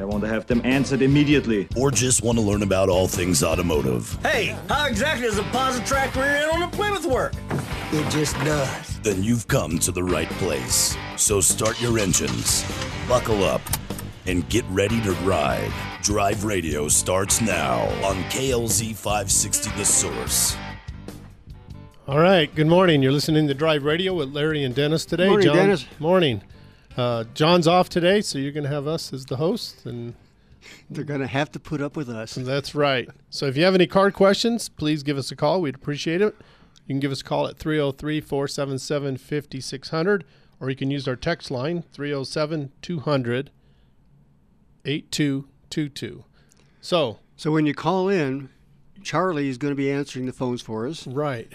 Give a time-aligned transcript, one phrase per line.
[0.00, 1.68] I want to have them answered immediately.
[1.76, 6.14] or just want to learn about all things automotive, Hey, how exactly does a Positrack
[6.14, 7.32] rear end on a Plymouth work?
[7.92, 8.98] It just does.
[9.00, 10.96] then you've come to the right place.
[11.16, 12.64] So start your engines,
[13.08, 13.62] buckle up,
[14.26, 15.72] and get ready to ride.
[16.02, 20.56] Drive Radio starts now on KLZ 560 The Source.
[22.06, 22.54] All right.
[22.54, 23.02] Good morning.
[23.02, 25.28] You're listening to Drive Radio with Larry and Dennis today.
[25.28, 25.86] Morning, John, Dennis.
[25.98, 26.42] Morning.
[26.98, 30.14] Uh, John's off today, so you're going to have us as the host, and
[30.90, 32.34] They're going to have to put up with us.
[32.34, 33.08] that's right.
[33.30, 35.60] So if you have any card questions, please give us a call.
[35.60, 36.34] We'd appreciate it.
[36.86, 40.24] You can give us a call at 303 477 5600,
[40.58, 43.50] or you can use our text line 307 200
[44.84, 46.24] 8222.
[46.80, 48.48] So, So when you call in,
[49.04, 51.06] Charlie is going to be answering the phones for us.
[51.06, 51.52] right.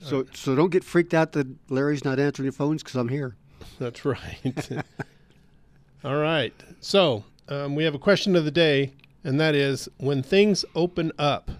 [0.00, 3.36] So so don't get freaked out that Larry's not answering the phones because I'm here.
[3.78, 4.68] That's right.
[6.04, 6.54] All right.
[6.80, 8.92] So um, we have a question of the day,
[9.24, 11.50] and that is when things open up,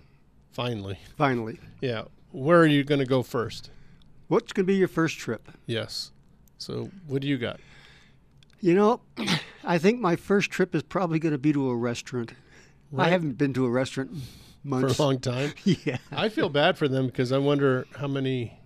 [0.51, 0.99] finally.
[1.17, 2.05] Finally, Yeah.
[2.33, 3.71] Where are you going to go first?
[4.29, 5.47] what's going to be your first trip?
[5.67, 6.11] Yes.
[6.57, 7.61] So what do you got?
[8.63, 9.01] You know,
[9.65, 12.33] I think my first trip is probably going to be to a restaurant.
[12.97, 14.11] I haven't been to a restaurant
[14.65, 15.53] in For a long time.
[15.65, 15.99] yeah.
[16.11, 18.59] I feel bad for them because I wonder how many,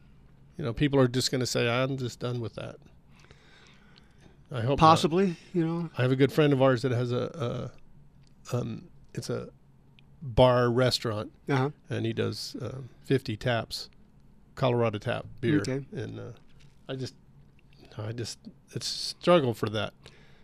[0.57, 2.77] you know, people are just going to say, I'm just done with that.
[4.53, 4.79] I hope not.
[4.79, 5.91] Possibly, you know.
[5.99, 7.71] I have a good friend of ours that has a,
[8.53, 9.49] a um, it's a
[10.23, 11.71] bar restaurant, Uh-huh.
[11.91, 13.91] and he does um, 50 taps,
[14.55, 15.85] Colorado tap beer, Okay.
[15.93, 16.23] and uh,
[16.89, 17.15] I just,
[17.99, 18.39] I just,
[18.73, 19.93] it's struggle for that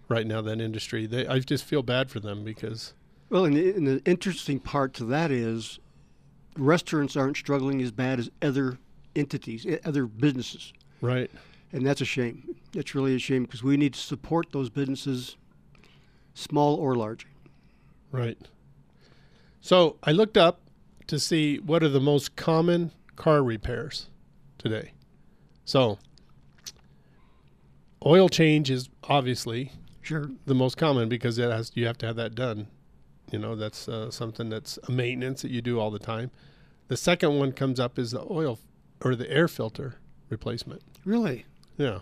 [0.08, 0.40] right now.
[0.42, 2.94] That industry, they, I just feel bad for them because,
[3.30, 5.78] Well, and the, and the interesting part to that is
[6.56, 8.78] restaurants aren't struggling as bad as other
[9.16, 10.72] entities, other businesses.
[11.00, 11.30] right,
[11.72, 12.54] And that's a shame.
[12.72, 15.36] That's really a shame because we need to support those businesses,
[16.34, 17.26] small or large.
[18.10, 18.38] right.
[19.60, 20.60] So I looked up
[21.06, 24.08] to see what are the most common car repairs
[24.58, 24.90] today.
[25.64, 25.98] So
[28.04, 30.30] oil change is obviously Sure.
[30.46, 32.66] the most common because it has you have to have that done.
[33.30, 36.30] You know, that's uh, something that's a maintenance that you do all the time.
[36.88, 38.58] The second one comes up is the oil
[39.04, 39.94] or the air filter
[40.28, 40.82] replacement.
[41.04, 41.46] Really?
[41.82, 41.98] Yeah,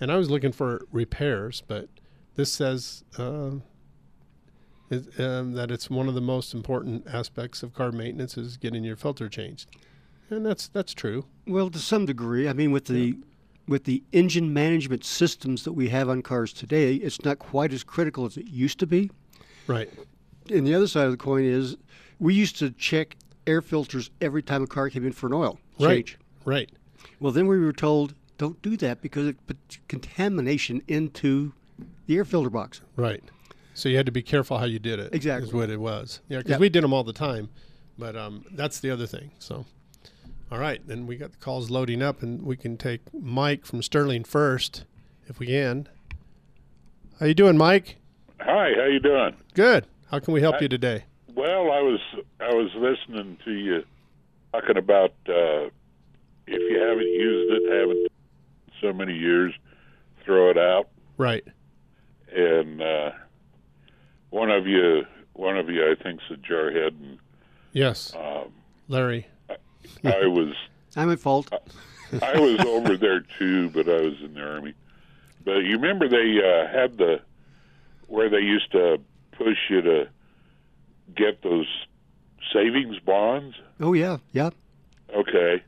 [0.00, 1.88] and I was looking for repairs, but
[2.34, 3.52] this says uh,
[4.90, 8.82] it, um, that it's one of the most important aspects of car maintenance is getting
[8.82, 9.70] your filter changed,
[10.28, 11.24] and that's that's true.
[11.46, 12.48] Well, to some degree.
[12.48, 13.16] I mean, with the
[13.68, 17.84] with the engine management systems that we have on cars today, it's not quite as
[17.84, 19.08] critical as it used to be.
[19.68, 19.88] Right.
[20.50, 21.76] And the other side of the coin is
[22.18, 23.16] we used to check
[23.46, 25.86] air filters every time a car came in for an oil change.
[25.86, 26.06] Right.
[26.06, 26.18] change.
[26.44, 26.70] Right.
[27.20, 31.52] Well, then we were told don't do that because it puts contamination into
[32.06, 32.80] the air filter box.
[32.96, 33.22] Right.
[33.74, 35.14] So you had to be careful how you did it.
[35.14, 35.48] Exactly.
[35.48, 36.20] Is what it was.
[36.28, 36.60] Yeah, because Yep.
[36.60, 37.50] we did them all the time,
[37.98, 39.32] but um, that's the other thing.
[39.38, 39.66] So,
[40.50, 43.82] all right, then we got the calls loading up, and we can take Mike from
[43.82, 44.84] Sterling first,
[45.28, 45.88] if we can.
[47.20, 47.96] How you doing, Mike?
[48.40, 49.34] Hi, how you doing?
[49.54, 49.86] Good.
[50.10, 51.04] How can we help you today?
[51.34, 52.00] Well, I was
[52.40, 53.84] I was listening to you
[54.52, 55.68] talking about uh,
[56.46, 58.06] if you haven't used it, haven't
[58.80, 59.52] so many years,
[60.24, 60.88] throw it out.
[61.16, 61.44] Right.
[62.34, 63.10] And uh,
[64.30, 65.04] one of you,
[65.34, 67.18] one of you, I think's a jarhead, and
[67.72, 68.14] Yes.
[68.14, 68.52] um,
[68.88, 69.26] Larry.
[70.04, 70.54] I was
[70.96, 71.50] I'm at fault.
[72.22, 74.74] I was over there too, but I was in the army.
[75.44, 77.20] But you remember they uh, had the
[78.08, 78.98] where they used to
[79.32, 80.08] push you to
[81.14, 81.66] get those
[82.52, 83.56] savings bonds.
[83.80, 84.50] Oh yeah, yeah.
[85.14, 85.62] Okay.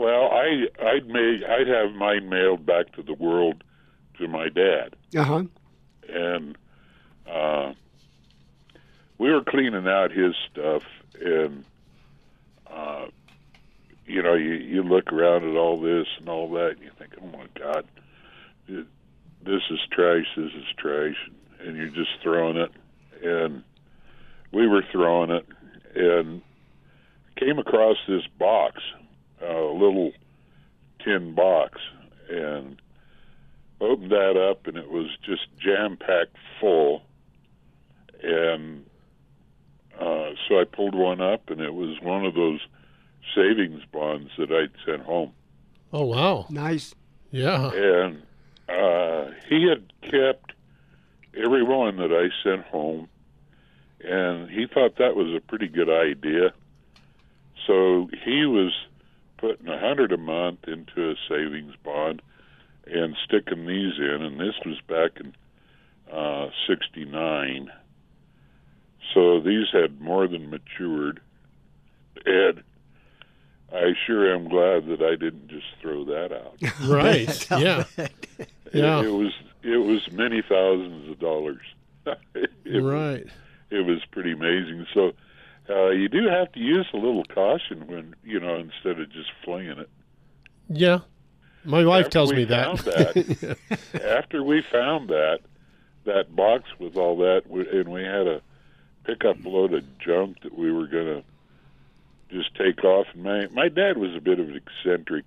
[0.00, 3.62] Well, I I'd make I'd have mine mailed back to the world
[4.16, 5.42] to my dad, Uh huh.
[6.08, 6.56] and
[7.30, 7.74] uh,
[9.18, 10.84] we were cleaning out his stuff,
[11.22, 11.66] and
[12.66, 13.08] uh,
[14.06, 17.12] you know, you you look around at all this and all that, and you think,
[17.22, 17.84] oh my God,
[18.66, 21.28] this is trash, this is trash,
[21.62, 22.70] and you're just throwing it,
[23.22, 23.62] and
[24.50, 25.46] we were throwing it,
[25.94, 26.40] and
[27.36, 28.80] came across this box,
[29.42, 30.12] a little
[31.04, 31.78] tin box,
[32.30, 32.80] and
[33.80, 37.02] opened that up, and it was just jam packed full.
[38.22, 38.84] And
[39.98, 42.60] uh, so I pulled one up, and it was one of those
[43.34, 45.32] savings bonds that I'd sent home.
[45.92, 46.46] Oh wow.
[46.50, 46.94] Nice.
[47.30, 47.70] Yeah.
[47.72, 48.22] And
[48.68, 50.52] uh, he had kept
[51.36, 53.08] every one that I sent home,
[54.04, 56.52] and he thought that was a pretty good idea.
[57.66, 58.72] So he was
[59.40, 62.20] putting a hundred a month into a savings bond
[62.86, 65.34] and sticking these in, and this was back in
[66.12, 67.70] uh, '69.
[69.14, 71.20] So these had more than matured,
[72.26, 72.62] and
[73.72, 76.56] I sure am glad that I didn't just throw that out.
[76.86, 77.50] Right.
[77.60, 77.84] yeah.
[78.72, 79.00] Yeah.
[79.00, 79.32] It, it was
[79.64, 81.60] it was many thousands of dollars.
[82.06, 83.26] it, was- Right.
[83.70, 84.86] it was pretty amazing.
[84.94, 85.12] So
[85.70, 89.30] uh, you do have to use a little caution when you know instead of just
[89.44, 89.90] flinging it.
[90.68, 91.00] Yeah.
[91.64, 92.78] My wife After tells me that.
[92.78, 93.58] that
[94.02, 95.40] after we found that
[96.04, 98.40] that box with all that, and we had a
[99.04, 101.24] pickup load of junk that we were going to
[102.30, 103.06] just take off.
[103.12, 105.24] And my my dad was a bit of an eccentric,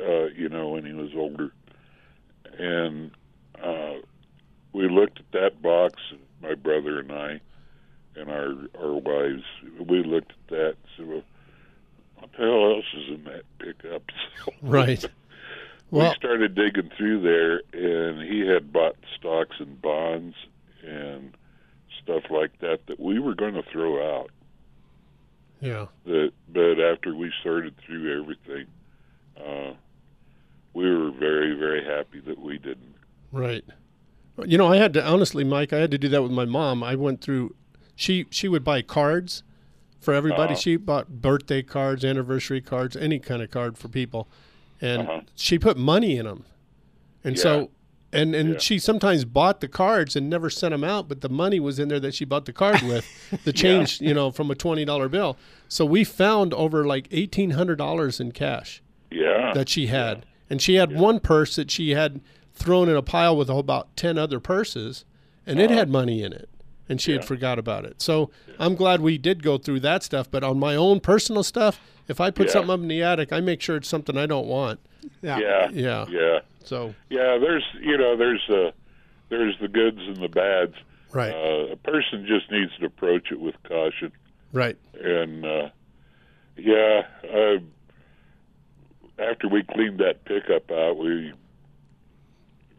[0.00, 1.52] uh, you know, when he was older,
[2.58, 3.10] and
[3.62, 3.94] uh,
[4.72, 6.00] we looked at that box.
[6.40, 7.40] My brother and I,
[8.16, 9.42] and our our wives,
[9.80, 11.22] we looked at that and said, "Well,
[12.18, 14.02] what the hell else is in that pickup?"
[14.44, 15.04] So Right.
[15.90, 20.34] we started digging through there, and he had bought stocks and bonds
[20.86, 21.34] and
[22.02, 24.30] stuff like that that we were going to throw out.
[25.60, 25.86] yeah.
[26.06, 28.66] That, but after we sorted through everything,
[29.36, 29.74] uh,
[30.74, 32.94] we were very, very happy that we didn't.
[33.30, 33.64] Right.
[34.44, 35.72] You know, I had to honestly, Mike.
[35.72, 36.82] I had to do that with my mom.
[36.82, 37.54] I went through.
[37.94, 39.42] She she would buy cards
[40.00, 40.52] for everybody.
[40.54, 40.60] Uh-huh.
[40.60, 44.28] She bought birthday cards, anniversary cards, any kind of card for people,
[44.80, 45.20] and Uh-huh.
[45.36, 46.44] she put money in them.
[47.24, 47.70] And so,
[48.12, 48.58] and and Yeah.
[48.58, 51.88] she sometimes bought the cards and never sent them out, but the money was in
[51.88, 53.06] there that she bought the card with,
[53.44, 55.36] the change, you know, from a twenty dollar bill.
[55.68, 59.52] So we found over like eighteen hundred dollars in cash Yeah.
[59.54, 60.26] that she had.
[60.50, 62.20] And she had one purse that she had
[62.52, 65.06] thrown in a pile with about 10 other purses,
[65.46, 66.46] and it had money in it.
[66.92, 67.26] And she had Uh-huh.
[67.28, 68.02] Forgot about it.
[68.02, 70.30] So I'm glad we did go through that stuff.
[70.30, 72.52] But on my own personal stuff, if I put Yeah.
[72.52, 74.78] something up in the attic, I make sure it's something I don't want.
[75.22, 75.38] Yeah.
[75.38, 75.68] yeah.
[75.72, 76.06] Yeah.
[76.10, 76.38] Yeah.
[76.64, 77.38] So, Yeah.
[77.38, 78.72] There's, you know, there's uh,
[79.30, 80.74] there's the goods and the bads.
[81.12, 84.12] right, Uh, a person just needs to approach it with caution.
[84.52, 84.76] right.
[85.02, 85.68] and uh,
[86.58, 87.58] yeah, uh,
[89.18, 91.32] after we cleaned that pickup out, we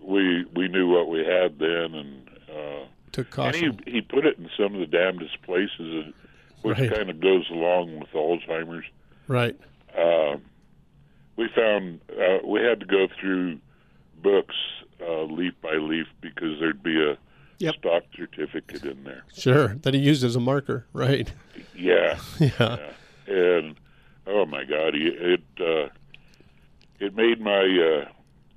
[0.01, 4.37] we we knew what we had then, and uh, Took and he he put it
[4.37, 6.13] in some of the damnedest places,
[6.63, 6.91] which Right.
[6.91, 8.85] kind of goes along with Alzheimer's.
[9.27, 9.55] right.
[9.97, 10.37] Uh,
[11.37, 13.59] we found uh, we had to go through
[14.21, 14.55] books
[15.01, 17.17] uh, leaf by leaf because there'd be a
[17.59, 17.75] Yep.
[17.75, 19.23] stock certificate in there.
[19.37, 19.75] Sure.
[19.83, 20.85] That he used as a marker.
[20.91, 21.31] Right.
[21.75, 22.19] Yeah.
[22.39, 22.77] Yeah.
[23.27, 23.75] and
[24.27, 25.87] oh my god he- it uh
[26.99, 28.09] it made my uh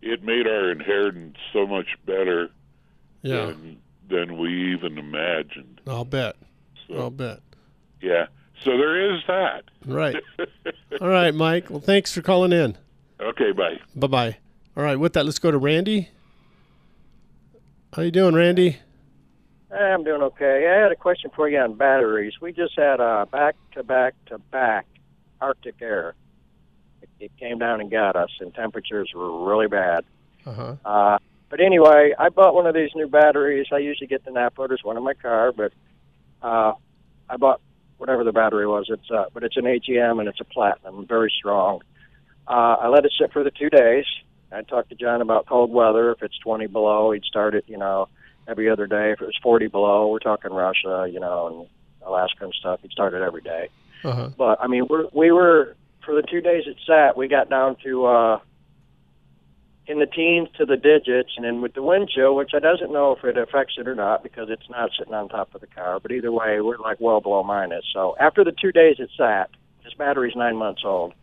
[0.03, 2.49] it made our inheritance so much better
[3.23, 3.47] Yeah.
[3.47, 6.37] than than we even imagined I'll bet.
[6.88, 7.41] so I'll bet.
[8.00, 8.26] yeah
[8.64, 10.17] so there is that Right.
[11.00, 11.70] All right, Mike.
[11.70, 12.76] Well, thanks for calling in.
[13.20, 14.37] okay bye Bye bye.
[14.76, 16.11] All right, with that, let's go to Randy.
[17.94, 18.79] How you doing, Randy?
[19.70, 20.69] I'm doing okay.
[20.70, 22.35] I had a question for you on batteries.
[22.41, 24.86] We just had a back to back to back
[25.41, 26.15] Arctic air.
[27.03, 30.05] It, it came down and got us, and temperatures were really bad.
[30.44, 30.77] Uh-huh.
[30.84, 33.67] Uh, but anyway, I bought one of these new batteries.
[33.72, 34.67] I usually get the Napa.
[34.69, 35.72] There's one in my car, but
[36.43, 36.72] uh,
[37.29, 37.60] I bought
[37.98, 38.86] whatever the battery was.
[38.88, 41.82] It's uh, but it's an AGM and it's a platinum, very strong.
[42.48, 44.05] Uh, I let it sit for the two days.
[44.53, 46.12] I talked to John about cold weather.
[46.12, 48.08] If it's 20 below, he'd start it, you know,
[48.46, 49.10] every other day.
[49.10, 52.81] If it was 40 below, we're talking Russia, you know, and Alaska and stuff.
[52.82, 53.69] He'd start it every day.
[54.05, 54.31] Uh-huh.
[54.36, 55.76] But I mean, we're, we were
[56.06, 58.38] for the two days it sat, we got down to uh,
[59.88, 62.93] in the teens to the digits, and then with the wind chill, which I doesn't
[62.93, 65.66] know if it affects it or not because it's not sitting on top of the
[65.66, 66.00] car.
[66.00, 67.84] But either way, we're like well below minus.
[67.93, 69.50] So after the two days it sat,
[69.84, 71.14] this battery's nine months old,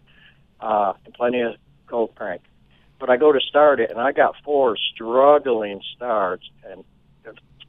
[0.61, 1.55] uh, and plenty of
[1.87, 2.41] cold crank.
[2.99, 6.85] But I go to start it, and I got four struggling starts and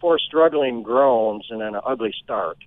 [0.00, 2.58] four struggling groans, and then an ugly start.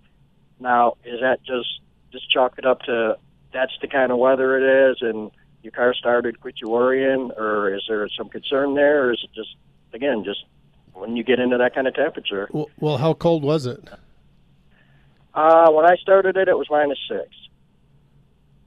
[0.60, 1.82] Now, is that just
[2.12, 3.18] just chalk it up to
[3.54, 5.32] that's the kind of weather it is, and
[5.68, 9.32] your car started, quit you worrying, or is there some concern there, or is it
[9.36, 9.54] just
[9.94, 10.46] again just
[10.94, 12.48] when you get into that kind of temperature?
[12.54, 13.84] Well, well, how cold was it?
[15.34, 17.28] Uh, when I started it, it was minus six,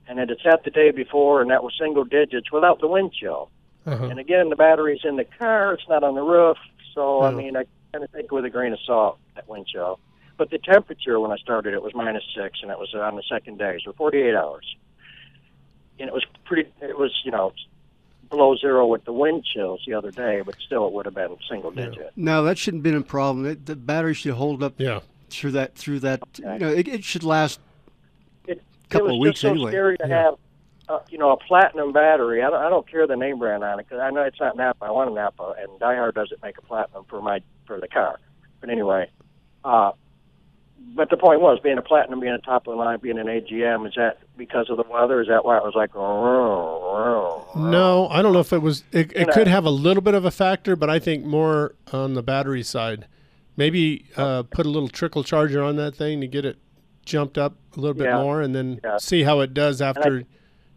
[0.06, 3.12] and it had sat the day before, and that was single digits without the wind
[3.18, 3.50] chill.
[3.86, 4.04] Uh-huh.
[4.04, 6.58] And again, the battery's in the car; it's not on the roof,
[6.94, 9.98] so I mean, I kind of take with a grain of salt that wind chill.
[10.36, 13.22] but the temperature when I started it was minus six, and it was on the
[13.28, 14.76] second day, so 48 hours.
[16.00, 16.70] And it was pretty.
[16.80, 17.52] It was you know
[18.30, 21.36] below zero with the wind chills the other day, but still it would have been
[21.48, 22.12] single digit.
[22.16, 23.44] No, that shouldn't have been a problem.
[23.46, 25.00] It, the battery should hold up Yeah.
[25.30, 25.74] through that.
[25.74, 26.52] Through that, Okay.
[26.54, 27.60] you know, it, it should last.
[28.46, 29.70] It, Couple it was of weeks just so anyway.
[29.72, 30.22] scary to Yeah.
[30.22, 30.34] have,
[30.88, 32.42] uh, you know, a platinum battery.
[32.42, 34.56] I don't, I don't care the name brand on it because I know it's not
[34.56, 34.84] Napa.
[34.84, 38.20] I want a Napa, and Diehard doesn't make a platinum for my for the car.
[38.60, 39.10] But anyway,
[39.64, 39.90] uh,
[40.94, 43.26] but the point was being a platinum, being a top of the line, being an
[43.26, 43.86] AGM.
[43.86, 45.20] Is that because of the weather?
[45.20, 45.94] Is that why it was like?
[47.56, 48.84] No, I don't know if it was.
[48.92, 49.32] It, it know.
[49.32, 52.62] could have a little bit of a factor, but I think more on the battery
[52.62, 53.06] side.
[53.56, 56.56] Maybe uh, put a little trickle charger on that thing to get it
[57.04, 58.22] jumped up a little bit Yeah.
[58.22, 58.96] more, and then Yeah.
[58.98, 60.24] see how it does after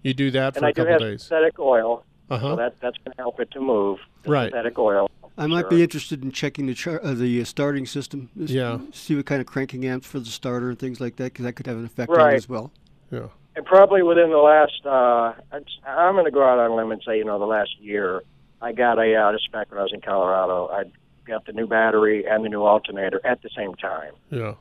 [0.01, 1.23] you do that And for I a do couple have days.
[1.23, 2.55] synthetic oil, Uh so huh.
[2.55, 3.99] that that's going to help it to move.
[4.25, 4.45] Right.
[4.51, 5.09] Synthetic oil.
[5.37, 5.69] I might Sure.
[5.71, 8.29] be interested in checking the char- uh, the uh, starting system.
[8.37, 8.79] Just Yeah.
[8.91, 11.53] See what kind of cranking amps for the starter and things like that, because that
[11.53, 12.71] could have an effect on it as well.
[13.11, 13.27] Yeah.
[13.55, 16.91] And probably within the last, uh, I'd- I'm going to go out on a limb
[16.91, 18.23] and say, you know, the last year,
[18.61, 20.83] I got a, uh, this is back when I was in Colorado, I
[21.25, 24.13] got the new battery and the new alternator at the same time.
[24.29, 24.53] Yeah.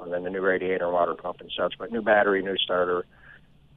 [0.00, 3.06] And then the new radiator and water pump and such, but new battery, new starter.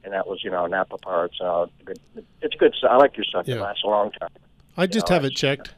[0.04, 1.38] And that was, you know, Napa parts.
[1.40, 1.98] Uh, good,
[2.40, 2.90] it's good stuff.
[2.92, 3.48] I like your stuff.
[3.48, 4.30] It lasts a long time.
[4.76, 5.74] I'd just know, have it checked.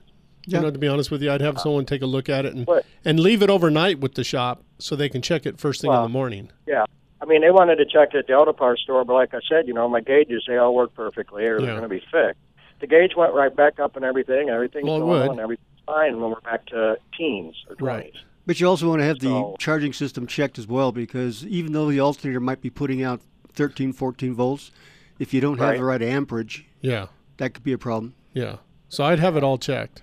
[0.46, 0.58] Yeah.
[0.58, 2.44] You know, to be honest with you, I'd have uh, someone take a look at
[2.44, 5.58] it and But- and leave it overnight with the shop so they can check it
[5.58, 6.50] first thing in the morning.
[6.66, 6.84] Yeah.
[7.20, 9.38] I mean, they wanted to check it at the auto parts store, but like I
[9.48, 11.42] said, you know, my gauges, they all work perfectly.
[11.44, 11.66] They're Yeah.
[11.66, 12.40] going to be fixed.
[12.80, 14.48] The gauge went right back up and everything.
[14.50, 17.80] Everything's Well, it normal and everything's fine when we're back to teens or 20s.
[17.86, 18.12] Right.
[18.44, 21.72] But you also want to have the So- charging system checked as well, because even
[21.72, 23.20] though the alternator might be putting out
[23.52, 24.72] 13, 14 volts,
[25.20, 25.78] if you don't have Right.
[25.78, 27.06] the right amperage, Yeah.
[27.36, 28.14] that could be a problem.
[28.32, 28.56] Yeah.
[28.88, 30.02] So I'd have it all checked.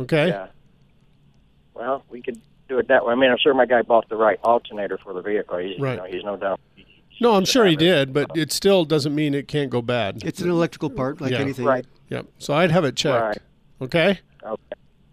[0.00, 0.28] Okay.
[0.28, 0.46] Yeah.
[1.74, 3.12] Well, we could do it that way.
[3.12, 5.58] I mean, I'm sure my guy bought the right alternator for the vehicle.
[5.58, 5.92] He's, Right.
[5.92, 6.60] you know, he's no doubt.
[7.20, 10.22] No, I'm sure he did, but it still doesn't mean it can't go bad.
[10.24, 11.38] It's an electrical part, like Yeah.
[11.38, 11.64] anything.
[11.64, 11.84] Right.
[12.10, 12.26] Yep.
[12.38, 13.22] So I'd have it checked.
[13.22, 13.38] Right.
[13.82, 14.18] Okay.
[14.44, 14.62] Okay.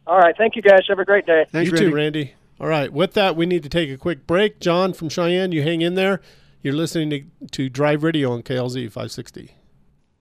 [0.08, 0.36] All right.
[0.36, 0.82] Thank you, guys.
[0.90, 1.46] Have a great day.
[1.52, 1.90] Thanks, you Randy.
[1.90, 2.34] too, Randy.
[2.60, 2.92] All right.
[2.92, 4.60] With that, we need to take a quick break.
[4.60, 6.22] John from Cheyenne, you hang in there.
[6.64, 9.52] You're listening to, to Drive Radio on KLZ 560.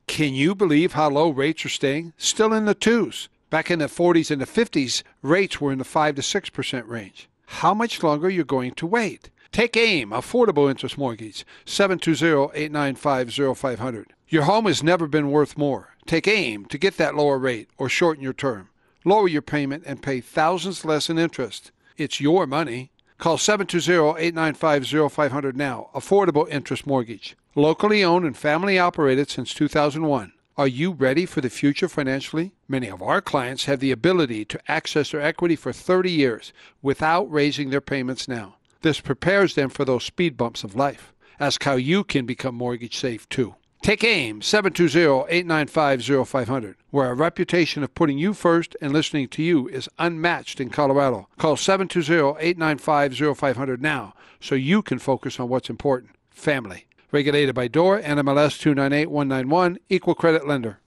[0.07, 2.13] Can you believe how low rates are staying?
[2.19, 3.29] Still in the twos.
[3.51, 7.29] Back in the 40s and the 50s, rates were in the 5 to 6% range.
[7.47, 9.31] How much longer are you going to wait?
[9.51, 14.05] Take AIM, Affordable Interest Mortgage, 720-895-0500.
[14.29, 15.97] Your home has never been worth more.
[16.07, 18.69] Take AIM to get that lower rate or shorten your term.
[19.05, 21.73] Lower your payment and pay thousands less in interest.
[21.97, 22.93] It's your money.
[23.19, 25.91] Call 720-895-0500 now.
[25.93, 27.37] Affordable Interest Mortgage.
[27.57, 30.35] Locally owned and family operated since 2001.
[30.61, 32.53] Are you ready for the future financially?
[32.69, 36.53] Many of our clients have the ability to access their equity for 30 years
[36.83, 38.57] without raising their payments now.
[38.83, 41.15] This prepares them for those speed bumps of life.
[41.41, 43.55] Ask how you can become mortgage safe too.
[43.83, 49.89] Take AIM 720-895-0500, where our reputation of putting you first and listening to you is
[49.99, 51.27] unmatched in Colorado.
[51.39, 56.85] Call 720-895-0500 now so you can focus on what's important, family.
[57.13, 60.79] Regulated by DORA, NMLS 298191, Equal Credit Lender.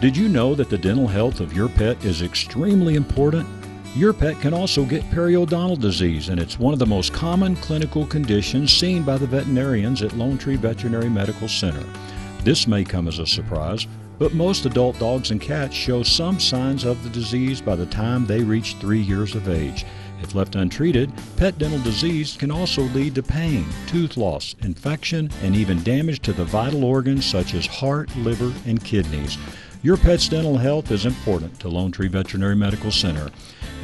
[0.00, 3.46] Did you know that the dental health of your pet is extremely important?
[3.94, 8.06] Your pet can also get periodontal disease, and it's one of the most common clinical
[8.06, 11.84] conditions seen by the veterinarians at Lone Tree Veterinary Medical Center.
[12.42, 13.86] This may come as a surprise,
[14.18, 18.26] but most adult dogs and cats show some signs of the disease by the time
[18.26, 19.86] they reach three years of age.
[20.22, 25.54] If left untreated, pet dental disease can also lead to pain, tooth loss, infection, and
[25.54, 29.38] even damage to the vital organs such as heart, liver, and kidneys.
[29.82, 33.30] Your pet's dental health is important to Lone Tree Veterinary Medical Center.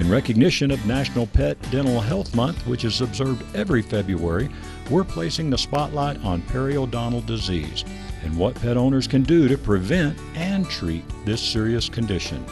[0.01, 4.51] In recognition of National Pet Dental Health Month, which is observed every February,
[4.91, 7.85] we're placing the spotlight on periodontal disease
[8.25, 12.45] and what pet owners can do to prevent and treat this serious condition.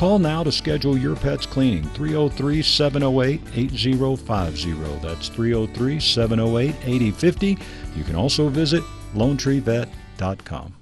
[0.00, 4.72] Call now to schedule your pet's cleaning 303 708 8050.
[5.06, 7.58] That's 303 708 8050.
[7.94, 8.82] You can also visit
[9.14, 10.74] lonetreevet.com.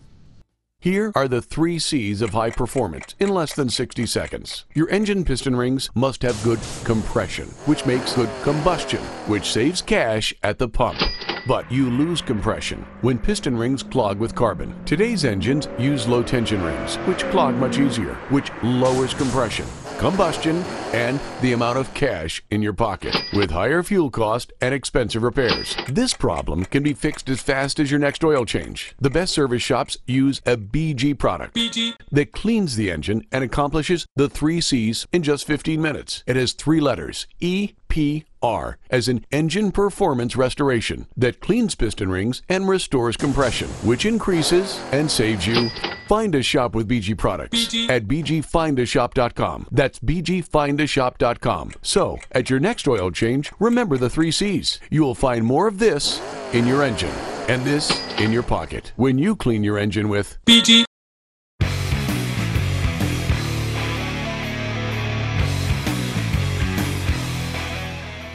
[0.79, 4.67] Here are the three C's of high performance in less than 60 seconds.
[4.73, 10.33] Your engine piston rings must have good compression, which makes good combustion, which saves cash
[10.45, 11.01] at the pump.
[11.49, 14.75] But you lose compression when piston rings clog with carbon.
[14.85, 19.65] Today's engines use low tension rings, which clog much easier, which lowers compression,
[19.97, 20.57] combustion,
[20.93, 25.75] and the amount of cash in your pocket with higher fuel cost and expensive repairs.
[25.89, 28.95] This problem can be fixed as fast as your next oil change.
[29.01, 31.95] The best service shops use a BG product BG.
[32.13, 36.25] that cleans the engine and accomplishes the three C's in just 15 minutes.
[36.27, 42.11] It has three letters E, P, R, as in engine performance restoration, that cleans piston
[42.11, 45.71] rings and restores compression, which increases and saves you.
[46.07, 49.69] Find a shop with BG products at bgfindashop.com.
[49.71, 51.73] That's bgfindashop.com.
[51.83, 54.81] So, at your next oil change, remember the three C's.
[54.91, 56.21] You will find more of this
[56.53, 57.15] in your engine
[57.49, 60.85] and this in your pocket when you clean your engine with BG.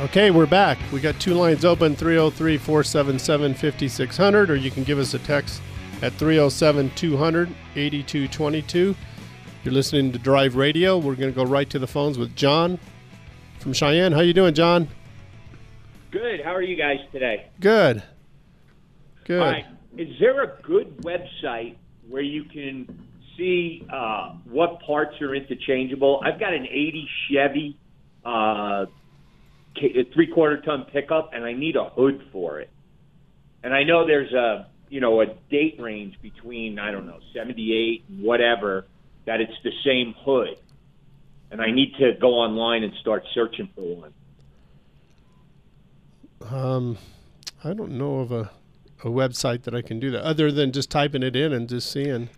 [0.04, 0.78] Okay, we're back.
[0.92, 5.62] We got two lines open 303 477 5600, or you can give us a text
[6.02, 8.96] at 307 200 8222.
[9.64, 10.98] You're listening to Drive Radio.
[10.98, 12.80] We're going to go right to the phones with John
[13.60, 14.12] from Cheyenne.
[14.12, 14.90] How you doing, John?
[16.12, 16.42] Good.
[16.44, 17.48] How are you guys today?
[17.62, 18.04] Good.
[19.24, 19.42] Good.
[19.42, 19.66] All right.
[19.98, 21.78] Is there a good website
[22.10, 23.08] where you can
[23.38, 26.22] see uh, what parts are interchangeable?
[26.26, 27.78] I've got an 80 Chevy
[28.26, 28.88] uh,
[29.76, 32.70] three quarter ton pickup, and I need a hood for it.
[33.64, 38.04] And I know there's a you know a date range between I don't know 78
[38.10, 38.86] and whatever
[39.26, 40.58] that it's the same hood,
[41.52, 44.14] and I need to go online and start searching for one.
[46.52, 46.98] Um,
[47.64, 48.52] I don't know of a
[49.04, 51.92] a website that I can do that other than just typing it in and just
[51.92, 52.30] seeing.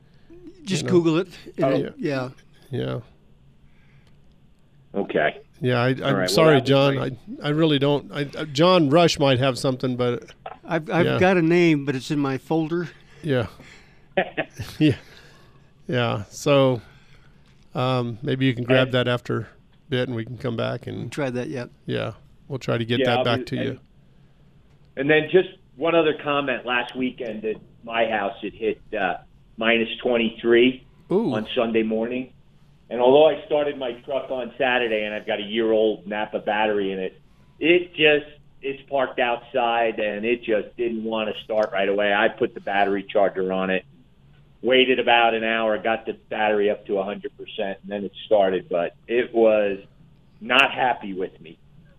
[0.64, 0.94] Just you know.
[0.94, 1.28] Google it.
[1.62, 1.68] Oh.
[1.70, 2.30] and it- yeah.
[2.72, 3.00] Yeah.
[4.96, 5.42] Okay.
[5.62, 6.98] Yeah, I, I'm All right, well, sorry, that was John.
[7.00, 8.12] I I really don't.
[8.12, 10.32] I, uh, John Rush might have something, but
[10.64, 11.20] I've, I've yeah.
[11.20, 12.90] got a name, but it's in my folder.
[13.24, 13.48] Yeah.
[14.80, 14.96] yeah.
[15.88, 16.24] Yeah.
[16.30, 16.82] So
[17.74, 19.48] um, maybe you can grab that after a
[19.90, 21.48] bit and we can come back and try that.
[21.50, 21.66] Yeah.
[21.86, 22.14] Yeah.
[22.48, 23.70] We'll try to get Yeah, that I'll back be- to you.
[23.72, 23.80] and-
[24.98, 26.66] And then just one other comment.
[26.66, 29.18] Last weekend at my house, it hit uh,
[29.58, 32.32] minus 23 on Sunday morning.
[32.90, 36.40] And although I started my truck on Saturday and I've got a year old Napa
[36.40, 37.20] battery in it,
[37.60, 42.14] it just it's parked outside and it just didn't want to start right away.
[42.14, 43.86] I put the battery charger on it,
[44.62, 47.22] waited about an hour, got the battery up to 100%,
[47.60, 48.68] and then it started.
[48.70, 49.80] But it was
[50.42, 51.58] not happy with me.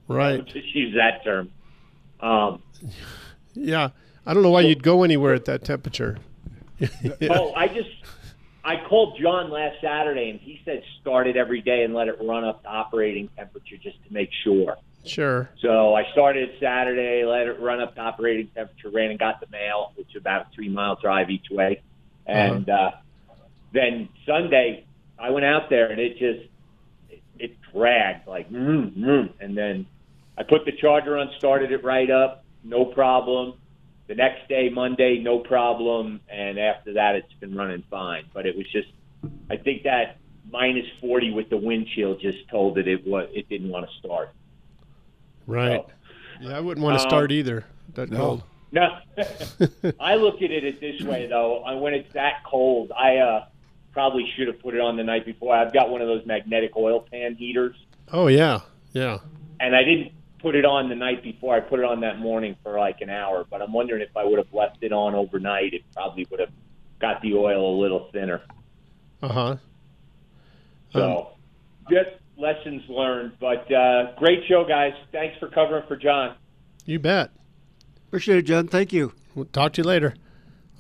[0.09, 0.45] Right.
[0.53, 1.51] Just use that term.
[2.21, 2.63] Um,
[3.55, 3.91] Yeah.
[4.25, 6.19] I don't know why you'd go anywhere at that temperature.
[7.31, 7.89] Oh, I just
[8.67, 12.19] I called John last Saturday and he said start it every day and let it
[12.21, 14.77] run up to operating temperature just to make sure.
[15.05, 15.49] Sure.
[15.63, 19.47] So I started Saturday, let it run up to operating temperature, ran and got the
[19.53, 21.81] mail, which is about a three mile drive each way.
[22.27, 22.91] And uh,
[23.73, 24.85] then Sunday,
[25.17, 26.51] I went out there and it just
[27.09, 29.33] it, it dragged like mm, mm.
[29.39, 29.87] and then
[30.37, 33.55] I put the charger on, started it right up, no problem.
[34.09, 38.25] The next day, Monday, no problem, and after that, it's been running fine.
[38.33, 38.89] But it was just,
[39.51, 40.19] I think that
[40.53, 43.97] minus forty with the wind chill just told it it was it didn't want to
[43.99, 44.31] start.
[45.47, 45.85] Right.
[46.41, 47.65] Yeah, I wouldn't want to Um, start either.
[47.95, 48.17] That no.
[48.17, 48.43] cold.
[48.73, 48.89] No,
[50.01, 51.63] I look at it this way though.
[51.81, 53.45] When it's that cold, I uh,
[53.93, 55.55] probably should have put it on the night before.
[55.57, 57.75] I've got one of those magnetic oil pan heaters,
[58.13, 58.61] Oh yeah.
[58.93, 59.19] Yeah.
[59.61, 60.13] and I didn't
[60.47, 61.57] put it on the night before.
[61.57, 63.45] I put it on that morning for like an hour.
[63.51, 66.53] But I'm wondering if I would have left it on overnight, it probably would have
[67.01, 68.43] got the oil a little thinner.
[69.21, 69.57] Uh huh.
[70.93, 71.31] So,
[71.91, 73.33] just lessons learned.
[73.41, 74.93] But uh, great show, guys.
[75.11, 76.37] Thanks for covering for John.
[76.85, 77.33] You bet.
[78.07, 78.69] Appreciate it, John.
[78.69, 79.15] Thank you.
[79.35, 80.15] We'll talk to you later.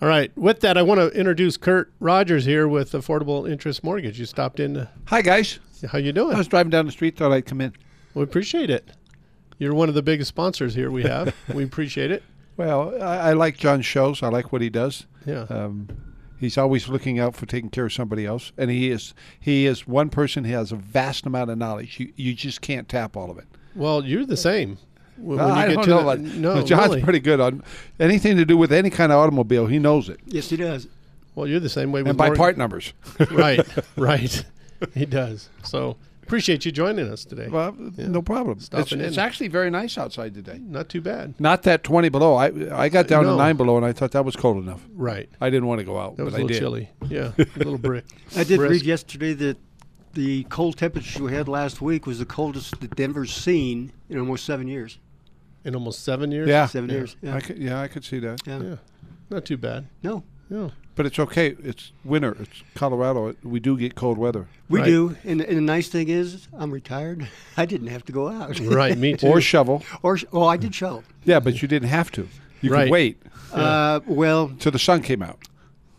[0.00, 0.31] All right.
[0.38, 4.20] With that, I want to introduce Kurt Rogers here with Affordable Interest Mortgage.
[4.20, 4.74] You stopped in.
[4.74, 5.59] To, Hi, guys.
[5.90, 6.37] how you doing?
[6.37, 7.72] I was driving down the street, thought I'd come in.
[8.14, 8.92] We appreciate it.
[9.59, 11.35] You're one of the biggest sponsors here we have.
[11.55, 12.23] we appreciate it.
[12.57, 14.23] Well, I, I like John's shows.
[14.23, 15.07] I like what he does.
[15.27, 15.47] Yeah.
[15.51, 15.88] Um,
[16.38, 19.87] he's always looking out for taking care of somebody else, and he is he is
[19.87, 21.99] one person who has a vast amount of knowledge.
[22.01, 23.45] You you just can't tap all of it.
[23.75, 24.79] Well, you're the same.
[25.19, 25.97] When, Well, when you I get don't to know.
[25.97, 27.03] the- about- no, John's really.
[27.03, 27.62] pretty good on
[27.99, 29.66] anything to do with any kind of automobile.
[29.66, 30.88] He knows it, Yes, he does.
[31.35, 32.92] Well, you're the same way with and by mortgage- part numbers.
[33.31, 33.66] right,
[33.97, 34.45] right.
[34.95, 35.49] He does.
[35.62, 37.49] So appreciate you joining us today.
[37.49, 38.57] Well, no problem.
[38.59, 39.23] It's, Stopping it's in.
[39.23, 40.59] actually very nice outside today.
[40.61, 41.35] Not too bad.
[41.41, 42.35] Not that twenty below.
[42.35, 42.47] I
[42.85, 43.31] I got down No.
[43.33, 44.85] to nine below, and I thought that was cold enough.
[44.95, 45.29] Right.
[45.41, 46.91] I didn't want to go out, That was but a I little chilly.
[47.09, 48.05] Yeah, a little brick.
[48.37, 48.71] I did brisk.
[48.73, 49.57] read yesterday that
[50.15, 54.45] the cold temperature we had last week was the coldest that Denver's seen in almost
[54.45, 54.99] seven years.
[55.65, 56.49] in almost seven years.
[56.49, 57.17] Yeah, Seven years.
[57.23, 57.35] Yeah.
[57.37, 58.41] I could, yeah, I could see that.
[58.47, 58.62] Yeah.
[58.62, 58.77] Yeah,
[59.31, 59.87] not too bad.
[60.03, 60.71] No, Yeah.
[60.97, 61.55] But it's okay.
[61.63, 62.37] It's winter.
[62.41, 63.37] It's Colorado.
[63.45, 64.49] We do get cold weather.
[64.69, 64.87] we Right.
[64.87, 65.17] do.
[65.25, 67.29] And, and the nice thing is, I'm retired.
[67.57, 68.59] I didn't have to go out.
[68.59, 68.97] Right.
[68.97, 69.29] Me too.
[69.29, 69.85] Or shovel.
[70.03, 71.05] or sh- oh, I did shovel.
[71.25, 72.27] Yeah, but you didn't have to.
[72.63, 72.85] You Right.
[72.87, 75.39] could wait Uh, well, till the sun came out.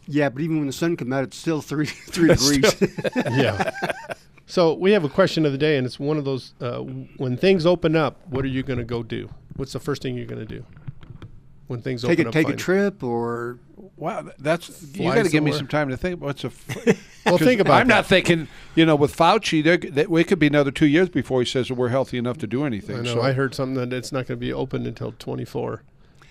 [0.07, 2.75] yeah, but even when the sun came out, it's still three three degrees.
[3.31, 3.71] yeah.
[4.47, 6.79] So we have a question of the day, and it's one of those: uh,
[7.17, 9.29] when things open up, what are you going to go do?
[9.57, 10.65] What's the first thing you're going to do
[11.67, 12.33] when things Take open a up?
[12.33, 13.59] take a trip or
[13.95, 16.21] Wow, that's you got to give me some time to think.
[16.21, 16.51] What's a?
[17.25, 17.93] Well, think about I'm that.
[17.95, 18.47] not thinking.
[18.75, 21.67] You know, with Fauci, there, that it could be another two years before he says
[21.67, 22.97] that we're healthy enough to do anything.
[22.99, 23.15] I know.
[23.15, 25.83] so I heard something that it's not going to be open until 24.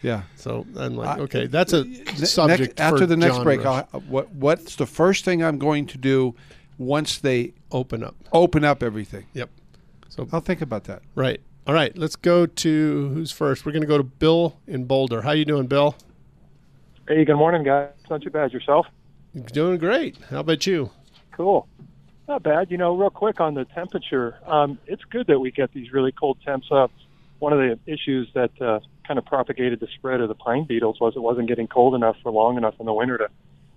[0.02, 0.22] Yeah.
[0.36, 3.66] So I'm like, I- okay, that's a Ne- subject next, after the next John break.
[3.66, 6.34] I'll, uh, what what's the first thing I'm going to do
[6.78, 8.14] once they open up?
[8.32, 9.26] Open up everything.
[9.34, 9.50] Yep.
[10.08, 11.02] So I'll think about that.
[11.14, 11.40] Right.
[11.66, 11.96] All right.
[11.96, 13.66] Let's go to who's first.
[13.66, 15.22] We're going to go to Bill in Boulder.
[15.22, 15.96] How you doing, Bill?
[17.08, 17.90] Hey, good morning, guys.
[18.08, 18.52] Not too bad.
[18.52, 18.86] Yourself?
[19.52, 20.16] Doing great.
[20.30, 20.90] How about you?
[21.32, 21.68] Cool.
[22.28, 22.70] Not bad.
[22.70, 26.12] You know, real quick on the temperature, um, it's good that we get these really
[26.12, 26.90] cold temps up.
[27.38, 30.98] One of the issues that uh, kind of propagated the spread of the pine beetles
[31.00, 33.28] was it wasn't getting cold enough for long enough in the winter to,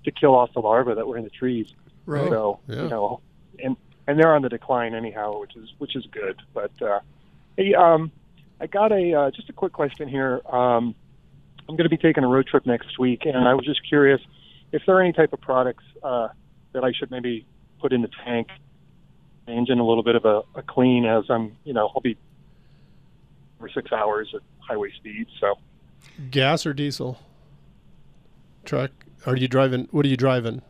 [0.06, 1.68] to kill off the larvae that were in the trees.
[2.06, 2.30] Right.
[2.30, 2.84] So Yeah.
[2.84, 3.22] you know,
[3.64, 3.76] and
[4.08, 6.42] and they're on the decline anyhow, which is which is good.
[6.54, 7.02] But uh,
[7.60, 8.12] hey, um,
[8.62, 10.42] I got a uh, just a quick question here.
[10.50, 10.96] Um,
[11.68, 14.22] I'm going to be taking a road trip next week, and I was just curious
[14.72, 16.30] if there are any type of products uh,
[16.74, 17.46] that I should maybe
[17.80, 18.48] put in the tank,
[19.46, 22.18] the engine a little bit of a, a clean as I'm, you know, I'll be
[23.60, 25.28] for six hours at highway speed.
[25.40, 25.56] So
[26.32, 27.20] Gas or diesel?
[28.66, 28.92] Truck?
[29.26, 29.88] Are you driving?
[29.92, 30.62] What are you driving?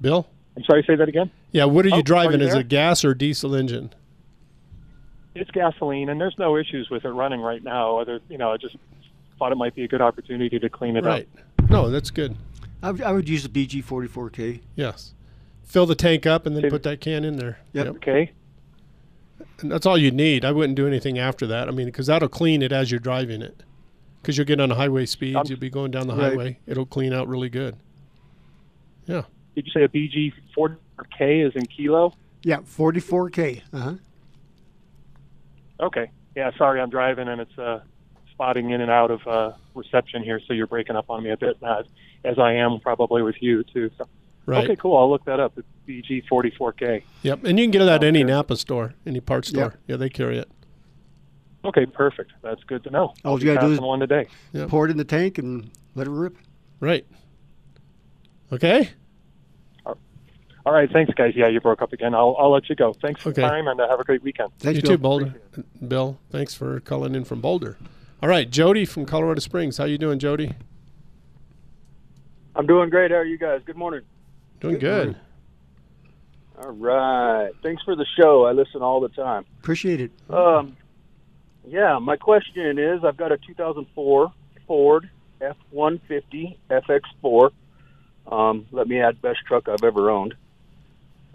[0.00, 0.28] Bill?
[0.56, 1.30] I'm sorry, say that again.
[1.56, 2.42] Yeah, what are you oh, driving?
[2.42, 3.94] Are you is it gas or diesel engine?
[5.34, 7.96] It's gasoline, and there's no issues with it running right now.
[7.96, 8.76] Other, you know, I just
[9.38, 11.26] thought it might be a good opportunity to clean it right.
[11.58, 11.70] up.
[11.70, 12.36] No, that's good.
[12.82, 14.60] I would, I would use a BG44K.
[14.74, 15.14] Yes.
[15.64, 17.58] Fill the tank up and then put that can in there.
[17.72, 17.86] Yep.
[17.86, 17.94] yep.
[17.96, 18.32] Okay.
[19.62, 20.44] And that's all you need.
[20.44, 21.68] I wouldn't do anything after that.
[21.68, 23.62] I mean, because that'll clean it as you're driving it.
[24.20, 26.32] Because you'll get on the highway speeds, um, you'll be going down the right.
[26.32, 26.58] highway.
[26.66, 27.76] It'll clean out really good.
[29.06, 29.22] Yeah.
[29.54, 30.76] Did you say a BG40?
[31.04, 32.14] K is in kilo?
[32.42, 33.62] Yeah, 44K.
[33.72, 33.94] Uh-huh.
[35.80, 36.10] Okay.
[36.34, 37.80] Yeah, sorry, I'm driving and it's uh,
[38.32, 41.36] spotting in and out of uh, reception here, so you're breaking up on me a
[41.36, 41.56] bit,
[42.24, 43.90] as I am probably with you, too.
[43.98, 44.06] So.
[44.46, 44.64] Right.
[44.64, 44.96] Okay, cool.
[44.96, 45.58] I'll look that up.
[45.58, 47.02] It's BG44K.
[47.22, 49.62] Yep, and you can get it at any Napa store, any parts store.
[49.62, 49.78] Yep.
[49.88, 50.48] Yeah, they carry it.
[51.64, 52.32] Okay, perfect.
[52.42, 53.12] That's good to know.
[53.24, 54.28] All you got to do is one today.
[54.52, 54.68] Yep.
[54.68, 56.36] Pour it in the tank and let it rip.
[56.78, 57.04] Right.
[58.52, 58.90] Okay.
[60.66, 61.32] All right, thanks, guys.
[61.36, 62.12] Yeah, you broke up again.
[62.12, 62.92] I'll, I'll let you go.
[62.92, 63.40] Thanks for Okay.
[63.42, 64.50] the time, and uh, have a great weekend.
[64.58, 64.90] Thanks, you Bill.
[64.90, 65.34] too, Boulder.
[65.86, 67.78] Bill, thanks for calling in from Boulder.
[68.20, 69.78] All right, Jody from Colorado Springs.
[69.78, 70.54] How you doing, Jody?
[72.56, 73.12] I'm doing great.
[73.12, 73.60] How are you guys?
[73.64, 74.00] Good morning.
[74.58, 75.14] Doing good.
[76.58, 77.52] All right.
[77.62, 78.44] Thanks for the show.
[78.46, 79.44] I listen all the time.
[79.60, 80.10] Appreciate it.
[80.30, 80.76] Um,
[81.64, 84.32] yeah, my question is I've got a 2004
[84.66, 87.50] Ford F 150 FX4.
[88.32, 90.34] Um, let me add best truck I've ever owned.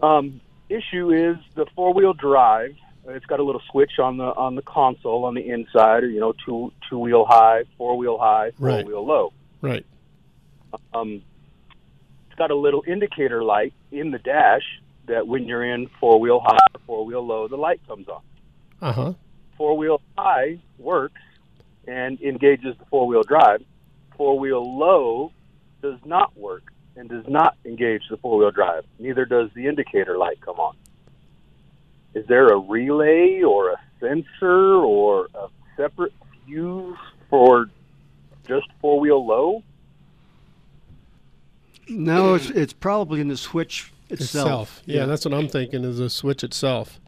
[0.01, 2.75] Um, issue is the four wheel drive.
[3.07, 6.19] It's got a little switch on the on the console on the inside, or you
[6.19, 8.85] know, two two wheel high, four wheel high, four Right.
[8.85, 9.33] wheel low.
[9.61, 9.85] Right.
[10.93, 11.21] Um,
[12.27, 16.39] it's got a little indicator light in the dash that when you're in four wheel
[16.39, 18.21] high or four wheel low, the light comes on.
[18.81, 19.13] Uh huh.
[19.57, 21.21] Four wheel high works
[21.87, 23.63] and engages the four wheel drive.
[24.15, 25.31] Four wheel low
[25.81, 28.85] does not work and does not engage the four wheel drive.
[28.99, 30.75] Neither does the indicator light come on.
[32.13, 36.13] Is there a relay or a sensor or a separate
[36.45, 36.97] fuse
[37.29, 37.69] for
[38.47, 39.63] just four wheel low?
[41.87, 44.81] No, it's it's probably in the switch itself.
[44.85, 45.83] Yeah, that's what I'm thinking.
[45.83, 46.99] Is the switch itself.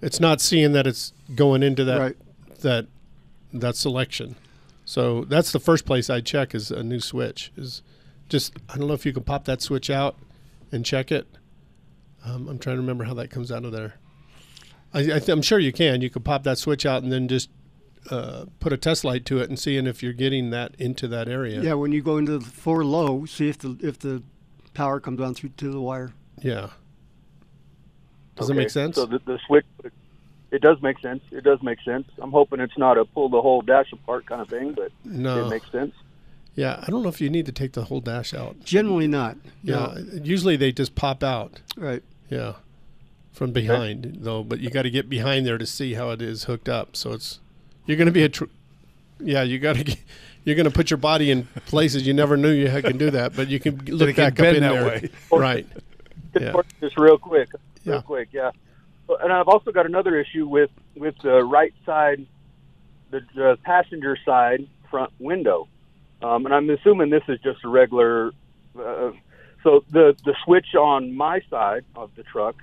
[0.00, 2.16] It's not seeing that it's going into that Right.
[2.60, 2.86] that
[3.52, 4.36] that selection.
[4.84, 7.50] So that's the first place I check is a new switch.
[7.56, 7.82] Is
[8.28, 10.16] just I don't know if you can pop that switch out
[10.72, 11.26] and check it.
[12.24, 13.94] Um, I'm trying to remember how that comes out of there.
[14.92, 16.00] I, I th- I'm sure you can.
[16.00, 17.50] You can pop that switch out and then just
[18.10, 21.28] uh, put a test light to it and seeing if you're getting that into that
[21.28, 21.60] area.
[21.62, 24.22] Yeah, when you go into the four low, see if the if the
[24.74, 26.12] power comes down through to the wire.
[26.40, 26.70] Yeah.
[28.36, 28.96] Does Okay, it make sense?
[28.96, 29.66] So the, the switch,
[30.52, 31.22] it does make sense.
[31.32, 32.06] It does make sense.
[32.18, 35.46] I'm hoping it's not a pull the whole dash apart kind of thing, but No.
[35.46, 35.92] it makes sense.
[36.58, 38.64] Yeah, I don't know if you need to take the whole dash out.
[38.64, 39.36] Generally not.
[39.62, 41.60] Yeah, usually they just pop out.
[41.76, 42.02] Right.
[42.28, 42.54] Yeah,
[43.32, 46.44] from behind though, but you got to get behind there to see how it is
[46.44, 46.96] hooked up.
[46.96, 47.38] So it's
[47.86, 48.44] you're going to be a tr-
[49.20, 49.96] yeah, you got to
[50.44, 53.10] you're going to put your body in places you never knew you had- can do
[53.12, 54.84] that, but you can look it can back up in that there.
[54.84, 55.10] way.
[55.32, 55.66] Right.
[56.38, 56.54] Yeah.
[56.80, 57.50] Just real quick,
[57.84, 58.00] real Yeah.
[58.02, 58.50] quick, yeah.
[59.20, 62.26] And I've also got another issue with with the right side,
[63.12, 65.68] the, the passenger side front window,
[66.22, 68.32] um, and I'm assuming this is just a regular
[68.78, 69.10] uh,
[69.62, 72.56] So the the switch on my side of the truck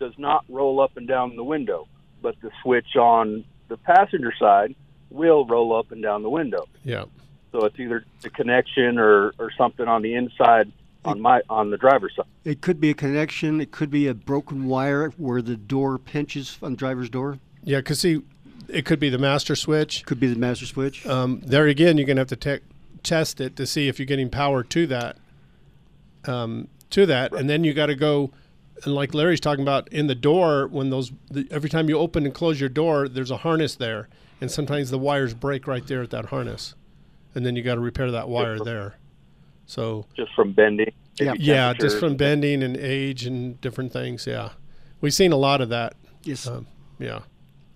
[0.00, 1.86] does not roll up and down the window,
[2.22, 4.74] but the switch on the passenger side
[5.10, 6.66] will roll up and down the window.
[6.84, 7.04] Yeah.
[7.52, 10.70] So it's either the connection or, or something on the inside
[11.04, 12.26] on my on the driver's side.
[12.44, 13.60] It could be a connection.
[13.60, 17.38] It could be a broken wire where the door pinches on the driver's door.
[17.62, 18.22] Yeah, because see,
[18.68, 20.04] it could be the master switch.
[20.04, 21.06] Could be the master switch.
[21.06, 22.64] Um, there again, you're gonna have to te-
[22.98, 25.16] test it to see if you're getting power to that.
[26.24, 28.30] Um, to that, and then you got to go,
[28.84, 32.24] and like Larry's talking about in the door, when those the, every time you open
[32.24, 34.08] and close your door, there's a harness there,
[34.40, 36.74] and sometimes the wires break right there at that harness,
[37.34, 38.96] and then you got to repair that wire there.
[39.66, 40.92] So just from bending.
[41.20, 44.26] Yeah, yeah, just from bending and age and different things.
[44.26, 44.50] Yeah,
[45.00, 45.94] we've seen a lot of that.
[46.22, 46.46] Yes.
[46.46, 46.66] Um,
[46.98, 47.20] yeah.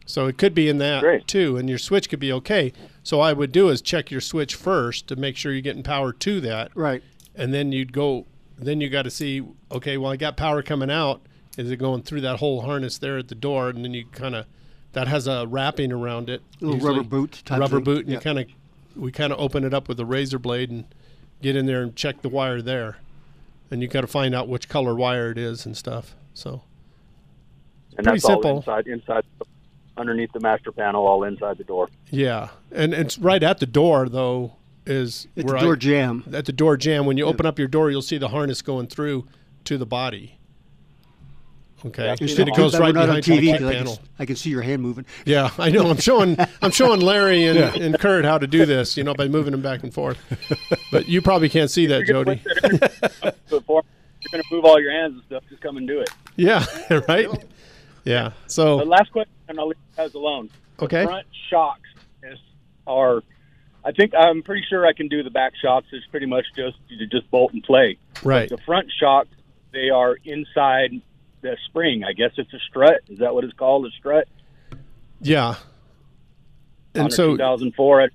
[0.06, 1.26] So it could be in that Great.
[1.26, 2.72] too, and your switch could be okay.
[3.02, 6.12] So I would do is check your switch first to make sure you're getting power
[6.12, 6.70] to that.
[6.74, 7.02] Right.
[7.34, 8.26] And then you'd go.
[8.58, 9.42] Then you got to see.
[9.72, 11.20] Okay, well I got power coming out.
[11.58, 13.68] Is it going through that whole harness there at the door?
[13.70, 14.46] And then you kind of
[14.92, 16.42] that has a wrapping around it.
[16.60, 17.84] A little rubber boot type Rubber thing.
[17.84, 18.14] boot, and Yeah.
[18.16, 18.46] you kind of
[18.94, 20.84] we kind of open it up with a razor blade and
[21.40, 22.98] get in there and check the wire there.
[23.70, 26.14] And you got to find out which color wire it is and stuff.
[26.34, 26.62] So
[27.96, 28.56] And pretty that's all simple.
[28.58, 29.24] inside inside
[29.96, 31.88] underneath the master panel, all inside the door.
[32.10, 34.56] Yeah, and it's right at the door though.
[34.84, 36.24] Is At where the door I- jamb.
[36.32, 38.88] At the door jamb, when you open up your door, you'll see the harness going
[38.88, 39.26] through
[39.64, 40.38] to the body.
[41.84, 43.68] Okay, You and said it goes that right we're on behind the TV kick 'cause
[43.68, 43.92] I can, panel.
[43.94, 45.04] s- I can see your hand moving.
[45.24, 45.88] Yeah, I know.
[45.90, 47.74] I'm showing I'm showing Larry and, Yeah.
[47.74, 50.16] and Kurt how to do this, you know, by moving them back and forth.
[50.92, 52.40] But you probably can't see that, Jody.
[53.48, 53.82] Before
[54.20, 56.08] you're going to move all your hands and stuff, just come and do it.
[56.36, 56.64] Yeah,
[57.08, 57.28] right.
[58.04, 58.32] Yeah.
[58.46, 60.50] So The last question, and I'll leave you guys alone.
[60.78, 61.04] The Okay.
[61.04, 61.88] front shocks
[62.86, 63.22] are,
[63.84, 65.86] I think I'm pretty sure I can do the back shocks.
[65.92, 67.98] It's pretty much just you just bolt and play.
[68.24, 68.48] Right.
[68.48, 69.28] The front shocks,
[69.72, 71.00] they are inside
[71.42, 72.02] the spring.
[72.04, 73.00] I guess it's a strut.
[73.08, 73.86] Is that what it's called?
[73.86, 74.28] A strut.
[75.20, 75.54] yeah,
[76.94, 78.02] and so 2004.
[78.02, 78.08] I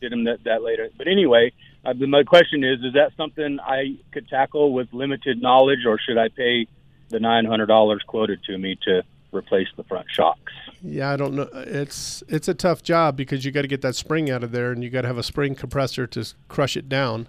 [0.00, 0.88] did them that, that later.
[0.96, 1.52] But anyway,
[1.84, 5.98] uh, the- my question is: Is that something I could tackle with limited knowledge, or
[5.98, 6.66] should I pay
[7.08, 10.52] the nine hundred dollars quoted to me to replace the front shocks?
[10.82, 11.48] Yeah, I don't know.
[11.54, 14.70] It's it's a tough job because you got to get that spring out of there,
[14.72, 17.28] and you got to have a spring compressor to crush it down.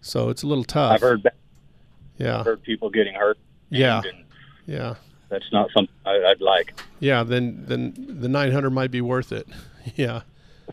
[0.00, 0.92] So it's a little tough.
[0.94, 1.34] I've heard That.
[2.18, 2.40] Yeah.
[2.40, 3.38] I've heard people getting hurt.
[3.70, 4.02] Yeah.
[4.66, 4.94] Yeah.
[5.28, 6.80] That's not something I, I'd like.
[7.00, 7.22] Yeah.
[7.24, 9.46] Then then the nine hundred might be worth it.
[9.96, 10.22] yeah.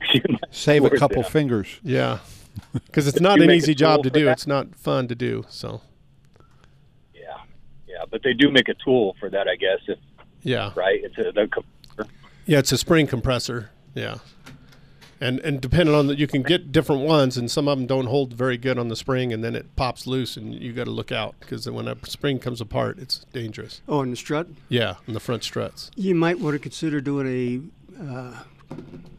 [0.52, 1.28] Save a couple it.
[1.30, 1.80] fingers.
[1.84, 2.20] Yeah.
[2.74, 4.26] Because it's not an easy job to do.
[4.26, 5.44] that- It's not fun to do.
[5.50, 5.82] So
[7.16, 7.38] Yeah,
[7.88, 9.80] Yeah, but they do make a tool for that, I guess.
[9.88, 9.98] If
[10.44, 10.72] yeah.
[10.76, 12.08] right, it's a the, com-
[12.46, 13.72] Yeah, it's a spring compressor.
[13.96, 14.18] Yeah.
[15.22, 18.08] And and depending on that, you can get different ones, and some of them don't
[18.08, 20.92] hold very good on the spring, and then it pops loose, and you got to
[20.92, 23.82] look out because when a spring comes apart, it's dangerous.
[23.88, 24.48] Oh, and the strut.
[24.68, 25.92] Yeah, and the front struts.
[25.96, 28.04] You might want to consider doing a.
[28.04, 28.34] Uh,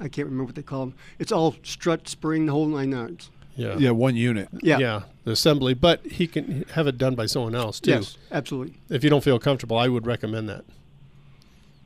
[0.01, 0.95] I can't remember what they call them.
[1.19, 3.31] It's all strut, spring, the whole nine yards.
[3.57, 3.77] Yeah.
[3.79, 4.49] Yeah, one unit.
[4.63, 4.79] Yeah.
[4.79, 7.93] Yeah, the assembly, but he can have it done by someone else too.
[7.93, 8.75] Yes, absolutely.
[8.91, 10.65] If you don't feel comfortable, I would recommend that.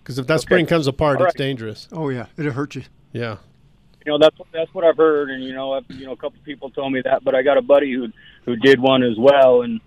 [0.08, 1.46] Because if that spring comes apart, All it's right.
[1.46, 1.86] dangerous.
[1.92, 2.82] Oh yeah, it'll hurt you.
[3.12, 3.36] Yeah.
[4.06, 6.38] you know that's that's what I've heard, and you know, I've, you know, a couple
[6.46, 8.08] people told me that, but I got a buddy who
[8.46, 9.82] who did one as well, and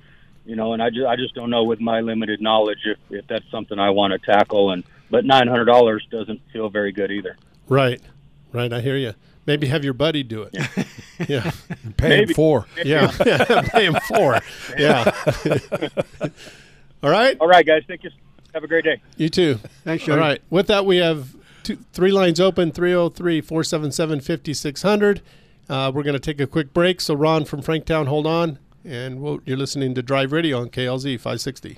[0.46, 3.26] you know, and I just I just don't know with my limited knowledge if if
[3.26, 7.10] that's something I want to tackle, and but nine hundred dollars doesn't feel very good
[7.10, 7.36] either.
[7.68, 8.00] Right.
[8.54, 8.72] Right.
[8.72, 9.16] I hear you.
[9.48, 10.54] Maybe have your buddy do it.
[11.28, 11.28] yeah.
[11.28, 11.52] yeah.
[11.98, 12.68] Pay him four.
[12.86, 13.12] Yeah.
[13.26, 13.62] yeah.
[13.64, 14.40] Pay him four.
[14.78, 15.12] Yeah.
[17.02, 17.36] All right.
[17.40, 17.82] All right, guys.
[17.88, 18.12] Thank you.
[18.54, 19.02] Have a great day.
[19.18, 19.56] You too.
[19.84, 20.20] Thanks, All Jody.
[20.20, 20.42] right.
[20.50, 25.22] With that, we have two, three lines open 303 477 5600.
[25.70, 27.00] Uh, We're going to take a quick break.
[27.00, 28.60] So, Ron from Franktown, hold on.
[28.84, 31.78] And we'll, you're listening to Drive Radio on KLZ 560.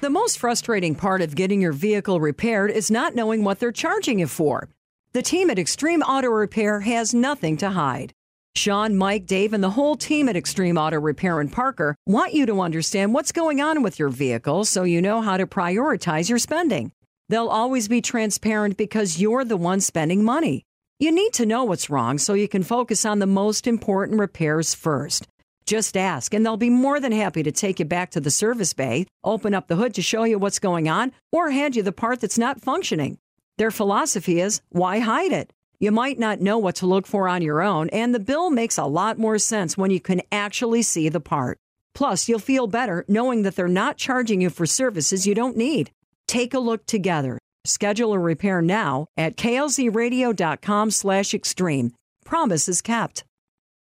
[0.00, 4.20] The most frustrating part of getting your vehicle repaired is not knowing what they're charging
[4.20, 4.68] you for.
[5.12, 8.12] The team at Extreme Auto Repair has nothing to hide.
[8.54, 12.46] Sean, Mike, Dave, and the whole team at Extreme Auto Repair in Parker want you
[12.46, 16.38] to understand what's going on with your vehicle so you know how to prioritize your
[16.38, 16.92] spending.
[17.28, 20.62] They'll always be transparent because you're the one spending money.
[21.00, 24.76] You need to know what's wrong so you can focus on the most important repairs
[24.76, 25.26] first.
[25.68, 28.72] Just ask, and they'll be more than happy to take you back to the service
[28.72, 31.92] bay, open up the hood to show you what's going on, or hand you the
[31.92, 33.18] part that's not functioning.
[33.58, 35.52] Their philosophy is why hide it?
[35.78, 38.78] You might not know what to look for on your own, and the bill makes
[38.78, 41.58] a lot more sense when you can actually see the part.
[41.94, 45.90] Plus, you'll feel better knowing that they're not charging you for services you don't need.
[46.26, 47.38] Take a look together.
[47.66, 51.92] Schedule a repair now at klzradio.com slash extreme.
[52.24, 53.24] Promise is kept.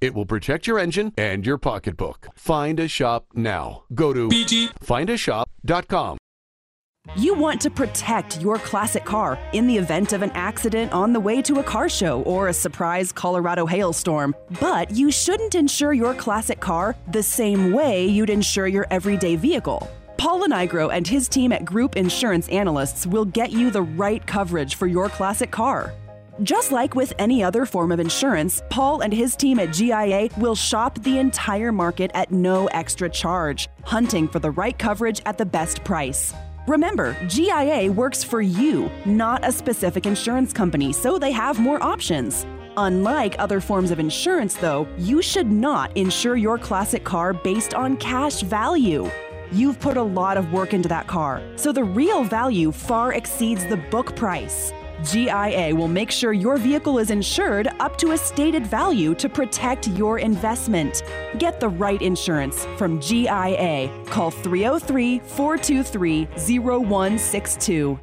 [0.00, 2.28] It will protect your engine and your pocketbook.
[2.34, 3.84] Find a shop now.
[3.94, 6.18] Go to bgfindashop.com.
[7.16, 11.20] You want to protect your classic car in the event of an accident on the
[11.20, 16.14] way to a car show or a surprise Colorado hailstorm, but you shouldn't insure your
[16.14, 19.90] classic car the same way you'd insure your everyday vehicle.
[20.18, 24.74] Paul Lenigro and his team at Group Insurance Analysts will get you the right coverage
[24.74, 25.94] for your classic car.
[26.42, 30.54] Just like with any other form of insurance, Paul and his team at GIA will
[30.54, 35.44] shop the entire market at no extra charge, hunting for the right coverage at the
[35.44, 36.32] best price.
[36.66, 42.46] Remember, GIA works for you, not a specific insurance company, so they have more options.
[42.78, 47.98] Unlike other forms of insurance, though, you should not insure your classic car based on
[47.98, 49.10] cash value.
[49.52, 53.66] You've put a lot of work into that car, so the real value far exceeds
[53.66, 54.72] the book price.
[55.04, 59.88] GIA will make sure your vehicle is insured up to a stated value to protect
[59.88, 61.02] your investment.
[61.38, 63.90] Get the right insurance from GIA.
[64.06, 66.24] Call 303 423
[66.60, 68.00] 0162.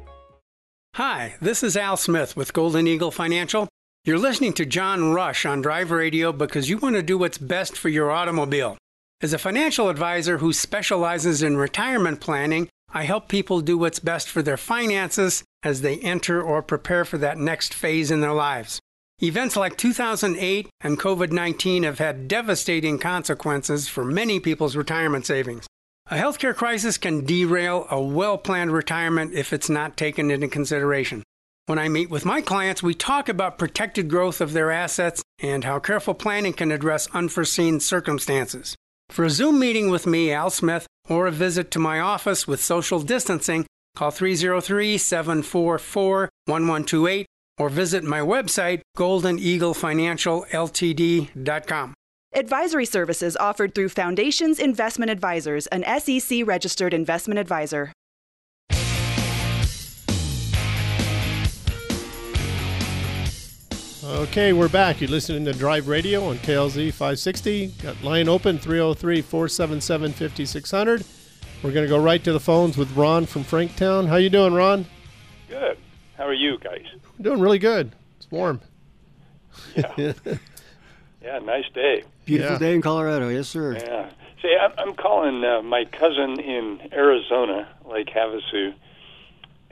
[0.94, 3.68] Hi, this is Al Smith with Golden Eagle Financial.
[4.04, 7.76] You're listening to John Rush on Drive Radio because you want to do what's best
[7.76, 8.76] for your automobile.
[9.20, 14.28] As a financial advisor who specializes in retirement planning, I help people do what's best
[14.28, 18.80] for their finances as they enter or prepare for that next phase in their lives.
[19.20, 25.66] Events like 2008 and COVID 19 have had devastating consequences for many people's retirement savings.
[26.10, 31.22] A healthcare crisis can derail a well planned retirement if it's not taken into consideration.
[31.66, 35.64] When I meet with my clients, we talk about protected growth of their assets and
[35.64, 38.74] how careful planning can address unforeseen circumstances.
[39.10, 42.62] For a Zoom meeting with me, Al Smith, or a visit to my office with
[42.62, 43.66] social distancing,
[43.98, 47.26] call 303 744 1128
[47.58, 51.94] or visit my website, goldeneaglefinancialltd.com.
[52.34, 57.92] Advisory services offered through Foundations Investment Advisors, an SEC registered investment advisor.
[64.04, 65.00] Okay, we're back.
[65.00, 67.66] You're listening to Drive Radio on KLZ 560.
[67.82, 71.04] Got line open 303 477 5600.
[71.62, 74.06] We're going to go right to the phones with Ron from Franktown.
[74.08, 74.86] How you doing, Ron?
[75.48, 75.76] Good.
[76.16, 76.84] How are you guys?
[77.20, 77.92] Doing really good.
[78.16, 78.60] It's warm.
[79.74, 79.92] Yeah.
[81.22, 82.04] yeah, nice day.
[82.26, 82.58] Beautiful Yeah.
[82.58, 83.74] day in Colorado, yes, sir.
[83.74, 84.10] Yeah.
[84.40, 88.72] See, I'm, I'm calling uh, my cousin in Arizona, Lake Havasu,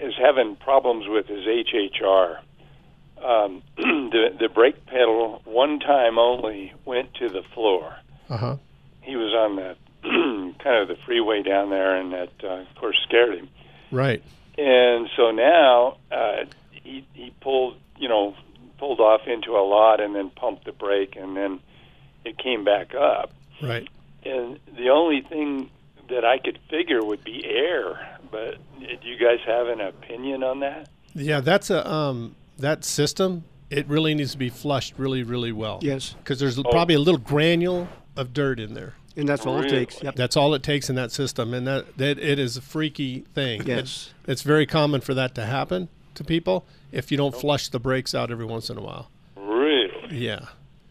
[0.01, 2.39] is having problems with his HHR.
[3.25, 7.95] Um, the the brake pedal one time only went to the floor.
[8.29, 8.57] Uh huh.
[9.03, 9.77] He was on the
[10.57, 13.49] kind of the freeway down there, and that uh, of course scared him.
[13.91, 14.23] Right.
[14.59, 18.35] And so now uh, he he pulled you know
[18.79, 21.61] pulled off into a lot and then pumped the brake, and then
[22.25, 23.33] it came back up.
[23.63, 23.89] Right.
[24.25, 25.71] And the only thing
[26.11, 28.19] that I could figure would be air.
[28.31, 30.89] But do you guys have an opinion on that?
[31.15, 33.45] Yeah, that's a um that system.
[33.71, 35.81] It really needs to be flushed really, really well.
[35.83, 36.15] Yes.
[36.19, 36.63] Because there's Oh.
[36.65, 38.95] probably a little granule of dirt in there.
[39.17, 40.03] And that's all it takes.
[40.03, 40.15] Yep.
[40.15, 43.67] That's all it takes in that system, and that, that it is a freaky thing.
[43.67, 43.79] Yes.
[43.79, 47.39] It's, it's very common for that to happen to people if you don't oh.
[47.39, 49.11] flush the brakes out every once in a while.
[49.37, 50.19] Really?
[50.19, 50.41] Yeah.
[50.43, 50.49] Oh,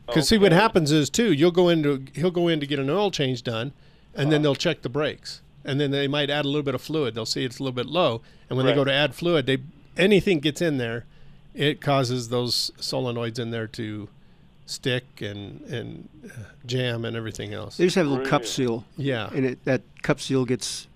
[0.07, 2.89] because see, what happens is too, you'll go into he'll go in to get an
[2.89, 3.73] oil change done,
[4.13, 4.43] and then uh-huh.
[4.43, 7.15] they'll check the brakes, and then they might add a little bit of fluid.
[7.15, 9.59] They'll see it's a little bit low, and when they go to add fluid, they
[9.97, 11.05] anything gets in there,
[11.53, 14.09] it causes those solenoids in there to
[14.65, 16.29] stick and and uh,
[16.65, 17.77] jam and everything else.
[17.77, 18.83] They just have a little cup seal.
[18.97, 19.29] Yeah.
[19.33, 20.87] And it, that cup seal gets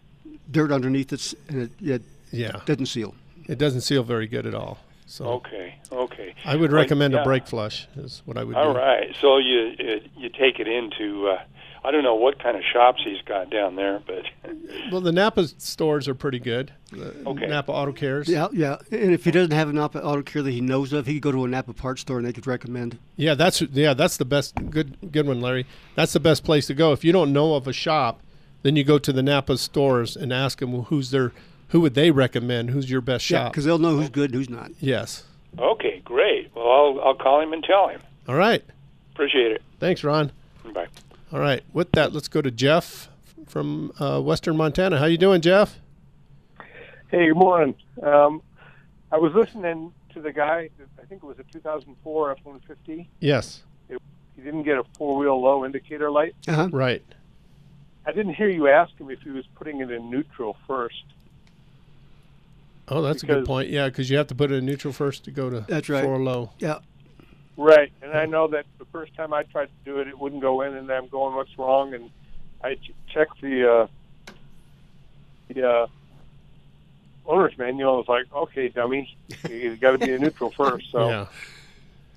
[0.52, 2.02] dirt underneath it, and it, it
[2.32, 2.62] Yeah.
[2.66, 3.14] doesn't seal.
[3.48, 4.80] It doesn't seal very good at all.
[5.06, 6.36] So Okay, okay.
[6.46, 7.22] I would Well, recommend yeah.
[7.22, 7.88] a brake flush.
[7.96, 8.80] Is what I would All do.
[8.80, 9.16] right.
[9.22, 9.74] So you
[10.18, 11.42] you take it into uh,
[11.84, 14.24] I don't know what kind of shops he's got down there, but
[14.92, 16.74] Well, the Napa stores are pretty good.
[16.92, 17.48] The Okay.
[17.48, 18.28] Napa Auto Cares.
[18.28, 18.78] Yeah, yeah.
[18.92, 21.22] And if he doesn't have a Napa Auto Care that he knows of, he could
[21.24, 22.98] go to a Napa parts store and they could recommend.
[23.16, 24.56] Yeah, that's yeah, that's the best.
[24.70, 25.66] Good, good one, Larry.
[25.96, 26.92] That's the best place to go.
[26.92, 28.22] If you don't know of a shop,
[28.64, 31.32] then you go to the Napa stores and ask them who's their,
[31.70, 32.72] who would they recommend?
[32.72, 33.54] Who's your best Yeah, shop?
[33.54, 34.72] because they'll know who's good and who's not.
[34.82, 35.24] Yes.
[35.58, 36.52] okay, great.
[36.54, 38.02] Well, I'll I'll call him and tell him.
[38.28, 38.64] All right.
[39.14, 39.62] Appreciate it.
[39.80, 40.32] Thanks, Ron.
[40.74, 40.88] Bye.
[41.32, 41.64] All right.
[41.74, 43.10] With that, let's go to Jeff
[43.48, 44.98] from uh, Western Montana.
[44.98, 45.78] How you doing, Jeff?
[47.10, 47.76] Hey, good morning.
[48.02, 48.42] Um,
[49.12, 50.70] I was listening to the guy.
[51.02, 53.08] I think it was a 2004 F-150.
[53.20, 53.64] Yes.
[53.90, 54.02] It,
[54.36, 56.36] he didn't get a four-wheel low indicator light.
[56.48, 56.70] Uh-huh.
[56.72, 57.04] Right.
[58.06, 61.04] I didn't hear you ask him if he was putting it in neutral first.
[62.88, 63.70] Oh, that's a good point.
[63.70, 66.04] Yeah, because you have to put it in neutral first to go to That's right.
[66.04, 66.52] four low.
[66.58, 66.80] Yeah.
[67.62, 70.42] Right, and I know that the first time I tried to do it, it wouldn't
[70.42, 72.10] go in, and I'm going, "What's wrong?" And
[72.64, 73.88] I ch- checked the uh,
[75.50, 75.88] the uh,
[77.26, 77.96] owner's manual.
[77.96, 79.14] I was like, "Okay, dummy,
[79.50, 80.90] you got to be in neutral first.
[80.90, 81.26] So Yeah.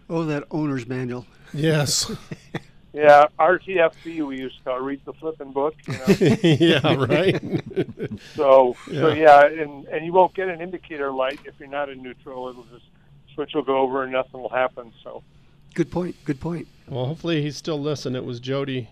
[0.09, 1.27] Oh, that owner's manual.
[1.53, 2.09] Yes.
[2.93, 5.75] yeah, RTFB we used to call read the flipping book.
[5.89, 6.07] You know?
[6.43, 6.95] yeah.
[6.95, 7.43] Right.
[8.37, 9.43] So, so Yeah.
[9.49, 12.49] yeah, and and you won't get an indicator light if you're not in neutral.
[12.49, 12.85] It'll just
[13.35, 14.93] switch will go over and nothing will happen.
[15.03, 15.23] So,
[15.75, 16.17] Good point.
[16.25, 16.69] Good point.
[16.89, 18.17] Well, hopefully he's still listening.
[18.17, 18.89] It was Jody.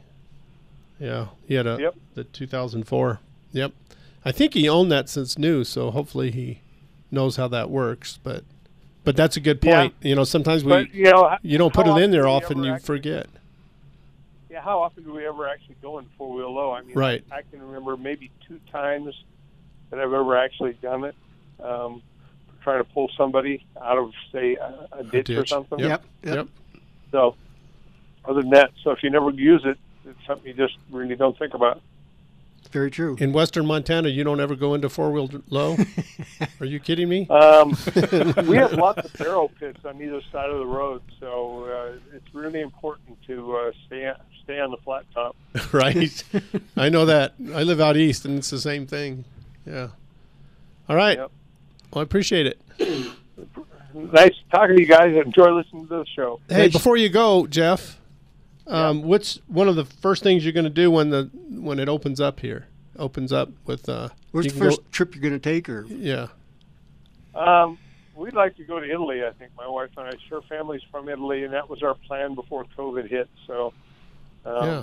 [0.98, 1.94] Yeah, he had a Yep.
[2.14, 3.20] the 2004.
[3.52, 3.72] Yep,
[4.24, 6.60] I think he owned that since new, so hopefully he
[7.10, 8.18] knows how that works.
[8.22, 8.44] But
[9.02, 9.80] but that's a good Yeah.
[9.82, 9.94] point.
[10.02, 12.28] You know, sometimes we But, you know, you don't put it in there often do
[12.28, 13.26] we often, ever you actually- forget.
[14.50, 16.72] yeah, how often do we ever actually go in four wheel low?
[16.72, 17.24] I mean, Right.
[17.32, 19.14] I, I can remember maybe two times
[19.90, 21.14] that I've ever actually done it.
[21.62, 22.02] Um,
[22.62, 25.48] trying to pull somebody out of say a, a ditch, or ditch.
[25.48, 25.78] something.
[25.78, 26.34] Yep, Yep.
[26.34, 26.48] yep.
[27.10, 27.34] So,
[28.24, 31.38] other than that, so if you never use it, it's something you just really don't
[31.38, 31.80] think about.
[32.70, 33.16] Very true.
[33.18, 35.76] In Western Montana, you don't ever go into four wheel low.
[36.60, 37.26] Are you kidding me?
[37.28, 37.76] Um,
[38.46, 42.32] we have lots of borrow pits on either side of the road, so uh, it's
[42.32, 44.12] really important to uh, stay
[44.44, 45.34] stay on the flat top.
[45.72, 46.22] right.
[46.76, 47.34] I know that.
[47.52, 49.24] I live out east, and it's the same thing.
[49.66, 49.88] Yeah.
[50.88, 51.18] All right.
[51.92, 52.60] Well, I appreciate it.
[53.94, 55.14] Nice talking to you guys.
[55.16, 56.40] Enjoy listening to the show.
[56.48, 57.98] Hey, before you go, Jeff,
[58.66, 61.88] um, what's one of the first things you're going to do when the when it
[61.88, 62.66] opens up here?
[62.96, 65.68] Opens up with uh, Where's the can go- first trip you're going to take?
[65.68, 66.28] Or yeah.
[67.34, 67.78] Um,
[68.14, 69.24] we'd like to go to Italy.
[69.24, 70.12] I think my wife and I.
[70.28, 73.28] Her family's from Italy, and that was our plan before COVID hit.
[73.46, 73.72] So,
[74.44, 74.82] um, Yeah.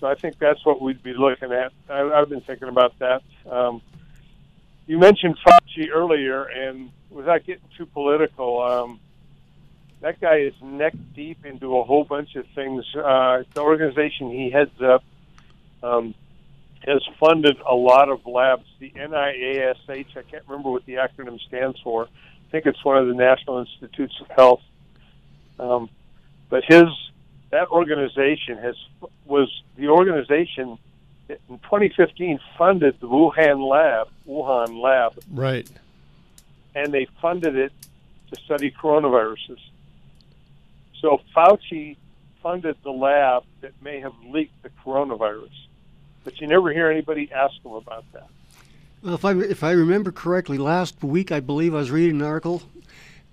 [0.00, 1.72] So I think that's what we'd be looking at.
[1.88, 3.22] I, I've been thinking about that.
[3.50, 3.80] Um,
[4.86, 9.00] you mentioned Fauci earlier, and without getting too political, um,
[10.00, 12.84] that guy is neck deep into a whole bunch of things.
[12.94, 15.02] Uh, the organization he heads up
[15.82, 16.14] um,
[16.86, 18.66] has funded a lot of labs.
[18.78, 22.04] The NIASH, I can't remember what the acronym stands for.
[22.04, 24.62] I think it's one of the National Institutes of Health.
[25.58, 25.90] Um,
[26.48, 26.84] but his
[27.50, 28.76] that organization has
[29.24, 30.78] was the organization
[31.28, 35.68] in 2015 funded the Wuhan lab, Wuhan lab, Right.
[36.74, 37.72] and they funded it
[38.32, 39.58] to study coronaviruses.
[41.00, 41.96] So Fauci
[42.42, 45.50] funded the lab that may have leaked the coronavirus,
[46.24, 48.28] but you never hear anybody ask him about that.
[49.02, 52.26] Well, if I if I remember correctly, last week I believe I was reading an
[52.26, 52.62] article,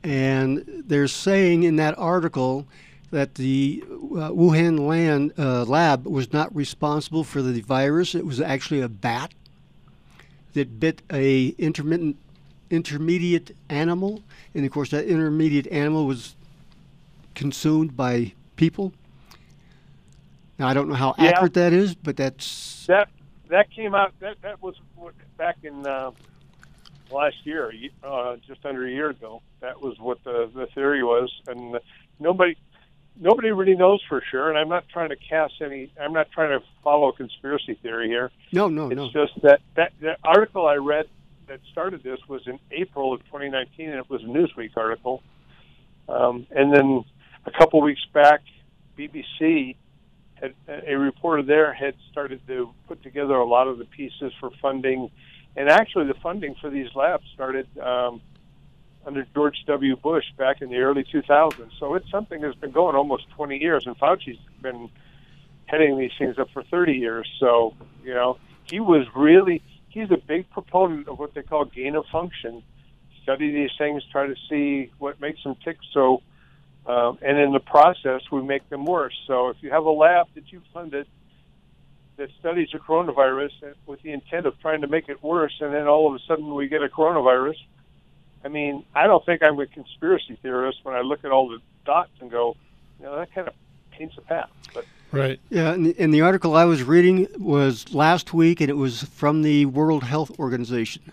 [0.03, 2.67] and they're saying in that article
[3.13, 8.15] that the uh, Wuhan land, uh, lab was not responsible for the virus.
[8.15, 9.33] It was actually a bat
[10.53, 12.17] that bit a intermittent
[12.69, 14.23] intermediate animal,
[14.55, 16.35] and of course that intermediate animal was
[17.35, 18.93] consumed by people.
[20.57, 21.29] Now I don't know how Yeah.
[21.29, 23.09] accurate that is, but that's That
[23.49, 24.13] that came out.
[24.21, 24.75] That that was
[25.37, 26.11] back in uh,
[27.11, 27.71] last year,
[28.03, 29.41] uh, just under a year ago.
[29.61, 31.79] That was what the the theory was, and
[32.19, 32.55] nobody
[33.19, 34.49] nobody really knows for sure.
[34.49, 35.91] And I'm not trying to cast any.
[35.99, 38.31] I'm not trying to follow a conspiracy theory here.
[38.51, 39.09] no, no, It's no.
[39.09, 41.07] just that that the article I read
[41.47, 45.21] that started this was in April of 2019, and it was a Newsweek article.
[46.07, 47.03] Um, and then
[47.45, 48.41] a couple weeks back,
[48.97, 49.75] BBC
[50.35, 54.51] had a reporter there had started to put together a lot of the pieces for
[54.61, 55.09] funding,
[55.55, 58.21] and actually the funding for these labs started um,
[59.05, 59.95] under George W.
[59.95, 61.71] Bush back in the early 2000s.
[61.79, 64.89] So it's something that's been going almost 20 years, and Fauci's been
[65.65, 67.27] heading these things up for 30 years.
[67.39, 68.37] So, you know,
[68.69, 72.63] he was really, he's a big proponent of what they call gain of function.
[73.23, 75.77] Study these things, try to see what makes them tick.
[75.93, 76.21] So,
[76.85, 79.17] um, and in the process, we make them worse.
[79.27, 81.07] So if you have a lab that you funded
[82.17, 85.87] that studies the coronavirus with the intent of trying to make it worse, and then
[85.87, 87.55] all of a sudden we get a coronavirus.
[88.45, 91.59] I mean, I don't think I'm a conspiracy theorist when I look at all the
[91.85, 92.55] dots and go,
[92.99, 93.53] you know, that kind of
[93.91, 94.49] paints a path.
[94.73, 95.39] But Right.
[95.49, 99.03] Yeah, and the, and the article I was reading was last week, and it was
[99.03, 101.03] from the World Health Organization.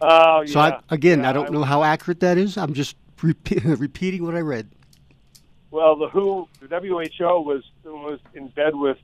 [0.00, 0.52] Oh, yeah.
[0.52, 2.58] So I, again, Yeah, I don't I- know how accurate that is.
[2.58, 4.68] I'm just repeat, repeating what I read.
[5.70, 8.98] Well, the WHO, the WHO was was in bed with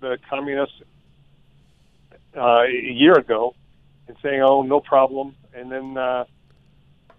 [0.00, 0.82] the communists
[2.36, 3.54] uh, a year ago,
[4.08, 6.24] and saying, "Oh, no problem." And then, uh,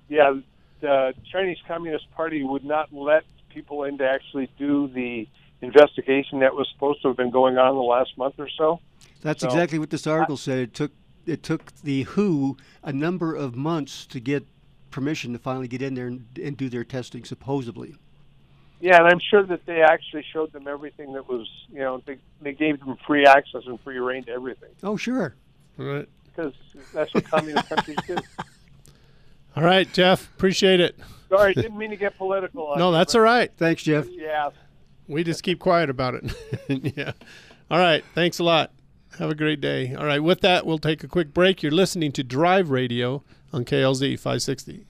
[0.09, 0.33] yeah,
[0.81, 5.27] the Chinese Communist Party would not let people in to actually do the
[5.61, 8.79] investigation that was supposed to have been going on the last month or so.
[9.21, 10.59] That's So, exactly what this article said.
[10.59, 10.91] It took
[11.25, 14.45] it took the WHO a number of months to get
[14.91, 17.95] permission to finally get in there and, and do their testing, supposedly.
[18.81, 22.17] Yeah, and I'm sure that they actually showed them everything that was, you know, they
[22.41, 25.35] they gave them free access and free rein to everything Oh, sure.
[25.77, 26.07] Right.
[26.25, 26.53] because
[26.93, 28.17] that's what communist countries do.
[29.55, 30.27] All right, Jeff.
[30.35, 30.97] Appreciate it.
[31.29, 32.75] Sorry, didn't mean to get political.
[32.77, 33.51] No, that's all right.
[33.57, 34.07] Thanks, Jeff.
[34.09, 34.49] Yeah.
[35.07, 36.33] We just keep quiet about it.
[36.97, 37.13] yeah.
[37.69, 38.03] All right.
[38.13, 38.71] Thanks a lot.
[39.19, 39.93] Have a great day.
[39.95, 40.21] All right.
[40.21, 41.61] With that, we'll take a quick break.
[41.61, 44.85] You're listening to Drive Radio on KLZ 560.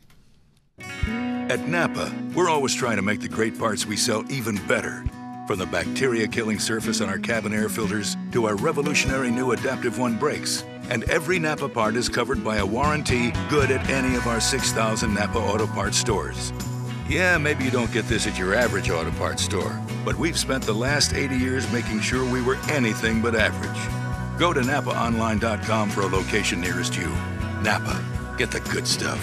[1.49, 5.03] At Napa, we're always trying to make the great parts we sell even better.
[5.45, 9.99] From the bacteria killing surface on our cabin air filters to our revolutionary new Adaptive
[9.99, 10.63] One brakes.
[10.89, 15.13] And every Napa part is covered by a warranty good at any of our 6,000
[15.13, 16.53] Napa Auto Parts stores.
[17.07, 20.63] Yeah, maybe you don't get this at your average auto parts store, but we've spent
[20.63, 24.39] the last 80 years making sure we were anything but average.
[24.39, 27.09] Go to NapaOnline.com for a location nearest you.
[27.61, 28.03] Napa,
[28.37, 29.21] get the good stuff.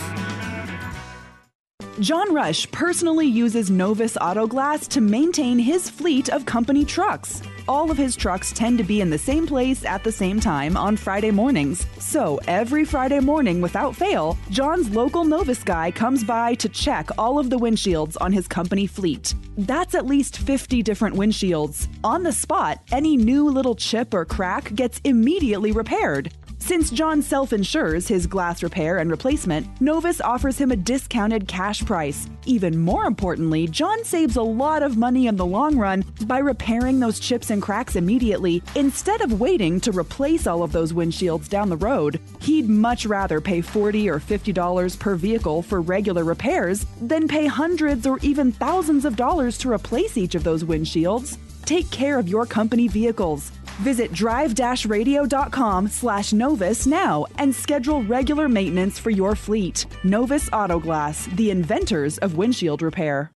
[2.00, 7.42] John Rush personally uses Novus Auto Glass to maintain his fleet of company trucks.
[7.70, 10.76] All of his trucks tend to be in the same place at the same time
[10.76, 11.86] on Friday mornings.
[12.00, 17.38] So every Friday morning, without fail, John's local Novus guy comes by to check all
[17.38, 19.36] of the windshields on his company fleet.
[19.56, 21.86] That's at least 50 different windshields.
[22.02, 26.32] On the spot, any new little chip or crack gets immediately repaired.
[26.60, 31.84] Since John self insures his glass repair and replacement, Novus offers him a discounted cash
[31.84, 32.28] price.
[32.46, 37.00] Even more importantly, John saves a lot of money in the long run by repairing
[37.00, 41.70] those chips and cracks immediately instead of waiting to replace all of those windshields down
[41.70, 42.20] the road.
[42.40, 48.06] He'd much rather pay 40 or $50 per vehicle for regular repairs than pay hundreds
[48.06, 51.38] or even thousands of dollars to replace each of those windshields.
[51.64, 53.52] Take care of your company vehicles.
[53.78, 59.86] Visit drive-radio.com slash Novus now and schedule regular maintenance for your fleet.
[60.04, 63.30] Novus Autoglass, the inventors of windshield repair.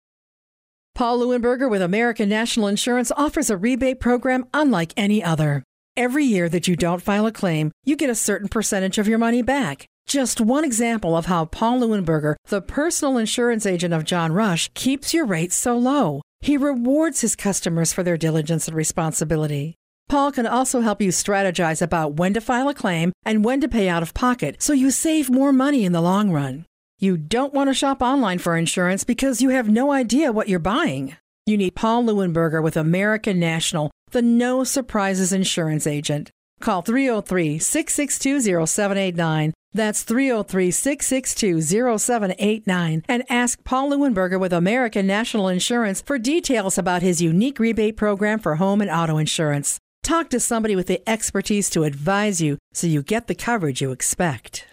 [0.95, 5.64] Paul Leuenberger with American National Insurance offers a rebate program unlike any other.
[5.97, 9.18] Every year that you don't file a claim, you get a certain percentage of your
[9.18, 9.87] money back.
[10.07, 15.12] Just one example of how Paul Leuenberger, the personal insurance agent of John Rush, keeps
[15.12, 16.22] your rates so low.
[16.41, 19.74] He rewards his customers for their diligence and responsibility.
[20.09, 23.68] Paul can also help you strategize about when to file a claim and when to
[23.68, 26.66] pay out of pocket so you save more money in the long run.
[26.98, 30.59] You don't want to shop online for insurance because you have no idea what you're
[30.59, 31.16] buying.
[31.46, 36.30] You need Paul Leuenberger with American National, the no surprises insurance agent.
[36.61, 39.52] Call 303 662 0789.
[39.72, 41.61] That's 303 662
[41.98, 47.96] 0789 and ask Paul Leuenberger with American National Insurance for details about his unique rebate
[47.96, 49.78] program for home and auto insurance.
[50.05, 53.90] Talk to somebody with the expertise to advise you so you get the coverage you
[53.90, 54.66] expect.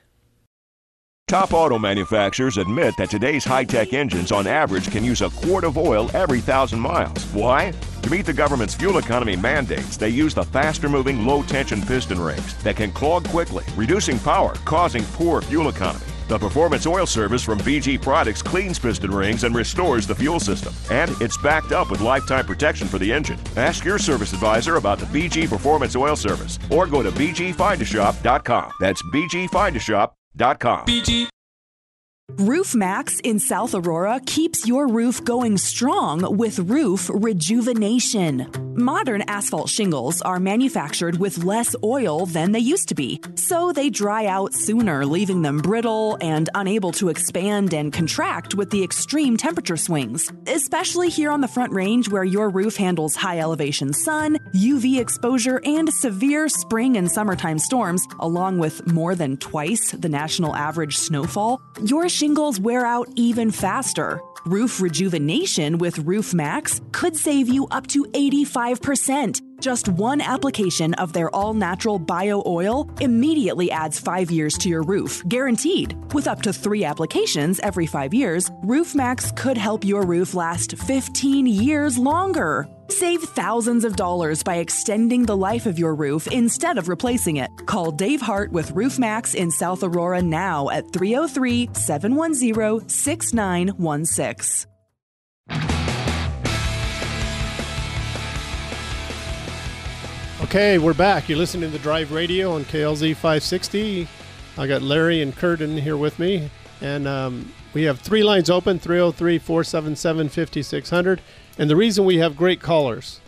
[1.29, 5.63] Top auto manufacturers admit that today's high tech engines, on average, can use a quart
[5.63, 7.23] of oil every thousand miles.
[7.27, 7.71] Why?
[8.01, 12.19] To meet the government's fuel economy mandates, they use the faster moving, low tension piston
[12.19, 16.11] rings that can clog quickly, reducing power, causing poor fuel economy.
[16.28, 20.74] The Performance Oil Service from BG Products cleans piston rings and restores the fuel system.
[20.89, 23.39] And it's backed up with lifetime protection for the engine.
[23.57, 28.72] Ask your service advisor about the BG Performance Oil Service or go to bgfindashop.com.
[28.80, 30.86] That's bgfindashop.com.
[30.86, 31.28] BG.
[32.30, 38.47] Roof Max in South Aurora keeps your roof going strong with roof rejuvenation.
[38.74, 43.89] Modern asphalt shingles are manufactured with less oil than they used to be, so they
[43.89, 49.36] dry out sooner, leaving them brittle and unable to expand and contract with the extreme
[49.36, 50.32] temperature swings.
[50.47, 55.61] Especially here on the Front Range, where your roof handles high elevation sun, UV exposure,
[55.65, 61.61] and severe spring and summertime storms, along with more than twice the national average snowfall.
[61.84, 64.22] Your shingles wear out even faster.
[64.45, 69.41] Roof rejuvenation with Roof Max could save you up to 85%.
[69.59, 74.84] Just one application of their all natural bio oil immediately adds five years to your
[74.84, 75.95] roof, guaranteed.
[76.13, 80.78] With up to three applications every five years, Roof Max could help your roof last
[80.78, 82.67] 15 years longer.
[82.91, 87.49] Save thousands of dollars by extending the life of your roof instead of replacing it.
[87.65, 94.69] Call Dave Hart with RoofMax in South Aurora now at 303 710 6916.
[100.41, 101.29] Okay, we're back.
[101.29, 104.05] You're listening to the Drive Radio on KLZ 560.
[104.57, 106.49] I got Larry and Curtin here with me,
[106.81, 111.21] and um, we have three lines open 303 477 5600.
[111.57, 113.19] And the reason we have great callers,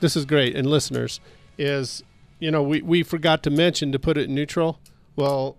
[0.00, 1.20] this is great, and listeners,
[1.58, 2.02] is
[2.38, 4.78] you know, we, we forgot to mention to put it in neutral.
[5.16, 5.56] Well,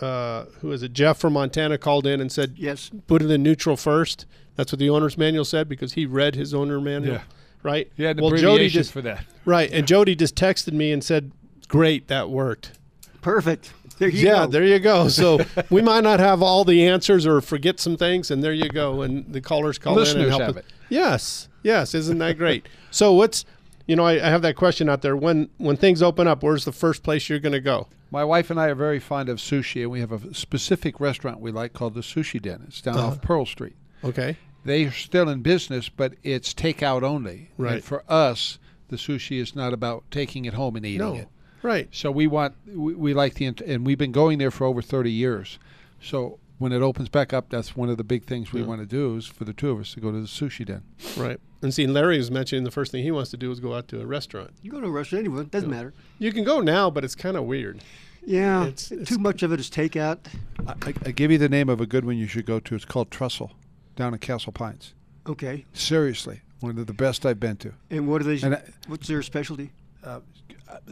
[0.00, 0.92] uh, who is it?
[0.92, 2.90] Jeff from Montana called in and said, Yes.
[3.06, 4.26] put it in neutral first.
[4.56, 7.14] That's what the owner's manual said because he read his owner manual.
[7.14, 7.22] Yeah.
[7.62, 7.90] Right?
[7.96, 8.12] Yeah.
[8.16, 9.24] Well, Jody just, for that.
[9.44, 9.70] Right.
[9.72, 11.32] And Jody just texted me and said,
[11.68, 12.78] Great, that worked.
[13.22, 13.72] Perfect.
[13.98, 14.46] There you yeah, go.
[14.46, 15.08] there you go.
[15.08, 15.40] So
[15.70, 19.02] we might not have all the answers or forget some things, and there you go.
[19.02, 20.64] And the callers call in and help have us.
[20.64, 20.64] it.
[20.88, 22.68] Yes, yes, isn't that great?
[22.90, 23.44] so what's,
[23.86, 25.16] you know, I, I have that question out there.
[25.16, 27.88] When when things open up, where's the first place you're going to go?
[28.10, 31.40] My wife and I are very fond of sushi, and we have a specific restaurant
[31.40, 32.64] we like called the Sushi Den.
[32.68, 33.06] It's down Uh-huh.
[33.08, 33.74] off Pearl Street.
[34.04, 34.36] Okay.
[34.64, 37.50] They're still in business, but it's takeout only.
[37.58, 37.74] Right.
[37.74, 38.58] And for us,
[38.88, 41.14] the sushi is not about taking it home and eating No.
[41.14, 41.28] it.
[41.62, 41.88] Right.
[41.90, 44.82] So we want we, we like the int- and we've been going there for over
[44.82, 45.58] 30 years.
[46.00, 48.66] So when it opens back up, that's one of the big things we Yeah.
[48.66, 50.82] want to do is for the two of us to go to the sushi den.
[51.16, 51.38] Right.
[51.62, 53.88] And see, Larry was mentioning the first thing he wants to do is go out
[53.88, 54.50] to a restaurant.
[54.62, 55.44] You go to a restaurant anyway.
[55.44, 55.92] Doesn't matter.
[56.18, 57.80] You can go now, but it's kind of weird.
[58.24, 58.62] Yeah.
[58.62, 60.18] It's- it's- too much of it is takeout.
[60.66, 62.74] I, I, I give you the name of a good one you should go to.
[62.74, 63.50] It's called Trussell,
[63.94, 64.94] down in Castle Pines.
[65.26, 65.64] Okay.
[65.72, 67.72] Seriously, one of the best I've been to.
[67.90, 68.40] And what are they?
[68.42, 69.72] And I- what's their specialty?
[70.04, 70.20] Uh,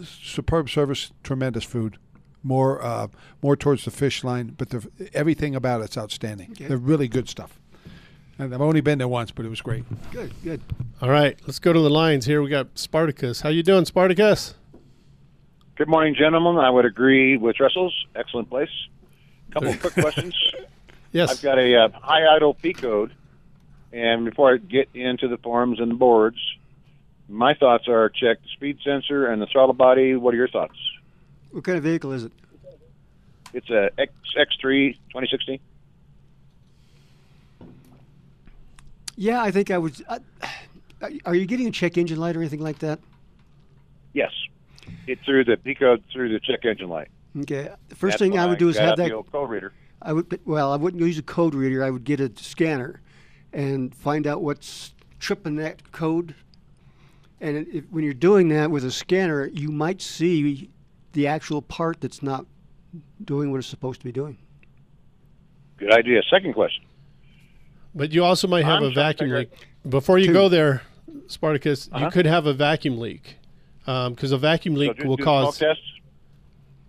[0.05, 1.99] superb service, tremendous food.
[2.47, 3.09] More, uh,
[3.43, 6.53] more towards the fish line, but the, everything about it's outstanding.
[6.53, 6.67] Okay.
[6.67, 7.59] They're really good stuff.
[8.39, 9.85] And I've only been there once, but it was great.
[10.11, 10.35] Good.
[10.43, 10.61] Good.
[11.01, 12.43] All right, let's go to the lines here.
[12.43, 13.41] We got Spartacus.
[13.41, 14.55] How you doing, Spartacus?
[15.77, 16.63] Good morning, gentlemen.
[16.63, 17.95] I would agree with Russell's.
[18.15, 18.69] Excellent place.
[19.49, 20.35] A couple of quick questions.
[21.13, 21.31] Yes.
[21.31, 23.13] I've got a uh, high idle P code,
[23.93, 26.39] and before I get into the forums and the boards,
[27.29, 30.17] my thoughts are check the speed sensor and the throttle body.
[30.17, 30.77] What are your thoughts?
[31.55, 32.33] What kind of vehicle is it?
[33.53, 35.61] It's a X X3 2016.
[39.15, 39.95] Yeah, I think I would.
[40.09, 40.19] Uh,
[41.25, 42.99] are you getting a check engine light or anything like that?
[44.15, 44.33] Yes,
[45.07, 47.07] it through the P code through the check engine light.
[47.43, 47.71] Okay.
[47.89, 49.13] The first That's thing I would do is have that.
[49.31, 49.73] code reader.
[50.03, 50.41] I would.
[50.45, 51.85] Well, I wouldn't use a code reader.
[51.85, 53.01] I would get a scanner,
[53.53, 56.35] and find out what's tripping that code.
[57.41, 60.71] And it, when you're doing that with a scanner, you might see
[61.15, 62.45] the actual part that's not
[63.25, 64.37] doing what it's supposed to be doing.
[65.79, 66.21] Good idea.
[66.31, 66.85] Second question.
[67.95, 69.51] But you also might have I'm a vacuum leak.
[69.89, 70.33] Before you Two.
[70.33, 70.83] go there,
[71.27, 72.11] Spartacus, you Uh-huh.
[72.11, 73.37] could have a vacuum leak
[73.85, 75.57] because a vacuum leak so do, will do cause.
[75.57, 75.91] smoke tests.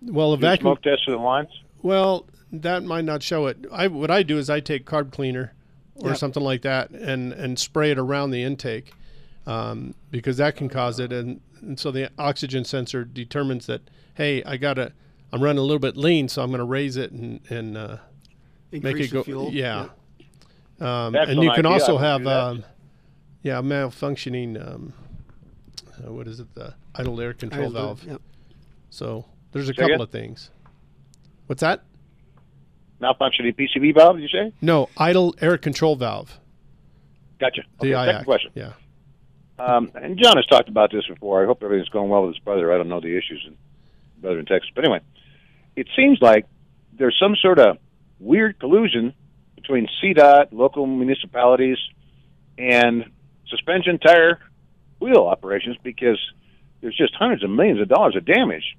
[0.02, 0.64] Well, a Do vacuum.
[0.66, 1.48] smoke tests to the lines.
[1.82, 3.58] Well, that might not show it.
[3.72, 5.52] I what I do is I take carb cleaner
[5.96, 6.14] or Yeah.
[6.14, 8.92] something like that and and spray it around the intake
[9.46, 13.82] um, because that can cause it, and, and so the oxygen sensor determines that
[14.14, 14.92] hey, I gotta
[15.32, 17.96] I'm running a little bit lean, so I'm going to raise it and and uh,
[18.72, 19.22] make it the go.
[19.22, 19.50] fuel.
[19.52, 19.88] Yeah.
[20.80, 21.70] Um, and you can idea.
[21.72, 22.64] also have do um,
[23.42, 24.56] yeah malfunctioning.
[24.66, 24.92] Um,
[26.06, 26.54] uh, what is it?
[26.54, 28.04] The idle air control Idle, valve.
[28.04, 28.22] yep.
[28.90, 30.00] So there's a Say couple again?
[30.02, 30.50] of things.
[31.46, 31.82] What's that?
[33.00, 34.16] Malfunctioning PCV valve.
[34.16, 34.52] Did you say?
[34.62, 36.38] No, idle air control valve.
[37.38, 37.62] Gotcha.
[37.80, 38.24] The Okay, second IAC.
[38.24, 38.50] question.
[38.54, 38.72] Yeah.
[39.58, 41.42] Um, and John has talked about this before.
[41.42, 42.72] I hope everything's going well with his brother.
[42.72, 43.56] I don't know the issues in
[44.20, 45.00] brother in Texas, but anyway,
[45.76, 46.46] it seems like
[46.92, 47.78] there's some sort of
[48.18, 49.14] weird collusion
[49.54, 51.78] between CDOT, local municipalities,
[52.58, 53.04] and
[53.48, 54.40] suspension tire
[55.00, 56.18] wheel operations because
[56.80, 58.76] there's just hundreds of millions of dollars of damage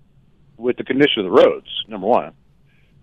[0.57, 1.67] with the condition of the roads.
[1.88, 2.34] Number one.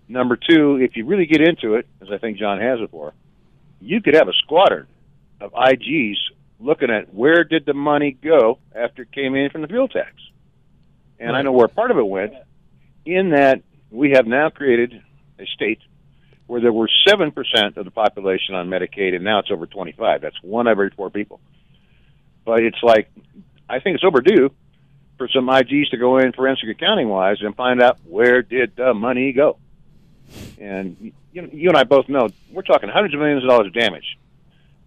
[0.07, 3.13] Number two, if you really get into it, as I think John has before,
[3.79, 4.87] you could have a squadron
[5.41, 6.15] of IGs
[6.65, 10.13] looking at where did the money go after it came in from the fuel tax.
[11.19, 12.33] And I know where part of it went,
[13.05, 13.61] in that
[13.91, 15.01] we have now created
[15.39, 15.79] a state
[16.47, 20.21] where there were 7% of the population on Medicaid, and now it's over 25.
[20.21, 21.39] That's one every four people.
[22.43, 23.09] But it's like,
[23.69, 24.51] I think it's overdue
[25.17, 28.93] for some IGs to go in forensic accounting wise and find out where did the
[28.93, 29.57] money go.
[30.59, 33.73] And you, you and I both know we're talking hundreds of millions of dollars of
[33.73, 34.17] damage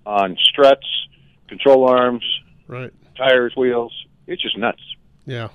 [0.04, 0.86] on struts,
[1.48, 2.24] control arms,
[2.66, 2.92] Right.
[3.16, 3.92] tires, wheels.
[4.26, 4.82] It's just nuts.
[5.26, 5.48] Yeah.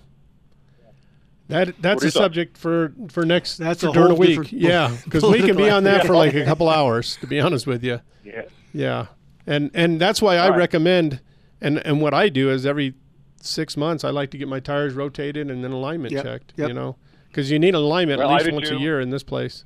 [1.49, 2.23] That that's a your thoughts?
[2.25, 4.29] subject for for next That's for a during a whole week.
[4.29, 7.17] different Yeah, because we can be on that for like a couple hours.
[7.17, 7.99] To be honest with you.
[8.25, 8.43] Yeah.
[8.73, 9.05] Yeah,
[9.45, 10.57] and and that's why I Right.
[10.57, 11.19] recommend,
[11.59, 12.93] and and what I do is every
[13.41, 16.53] six months I like to get my tires rotated and then alignment Yep, checked.
[16.55, 16.69] yep.
[16.69, 16.95] You know,
[17.27, 18.77] because you need alignment Well, at least once too.
[18.77, 19.65] a year in this place.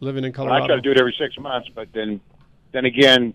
[0.00, 0.64] Living in Well, Colorado.
[0.64, 2.20] I try to do it every six months, but then,
[2.72, 3.34] then again,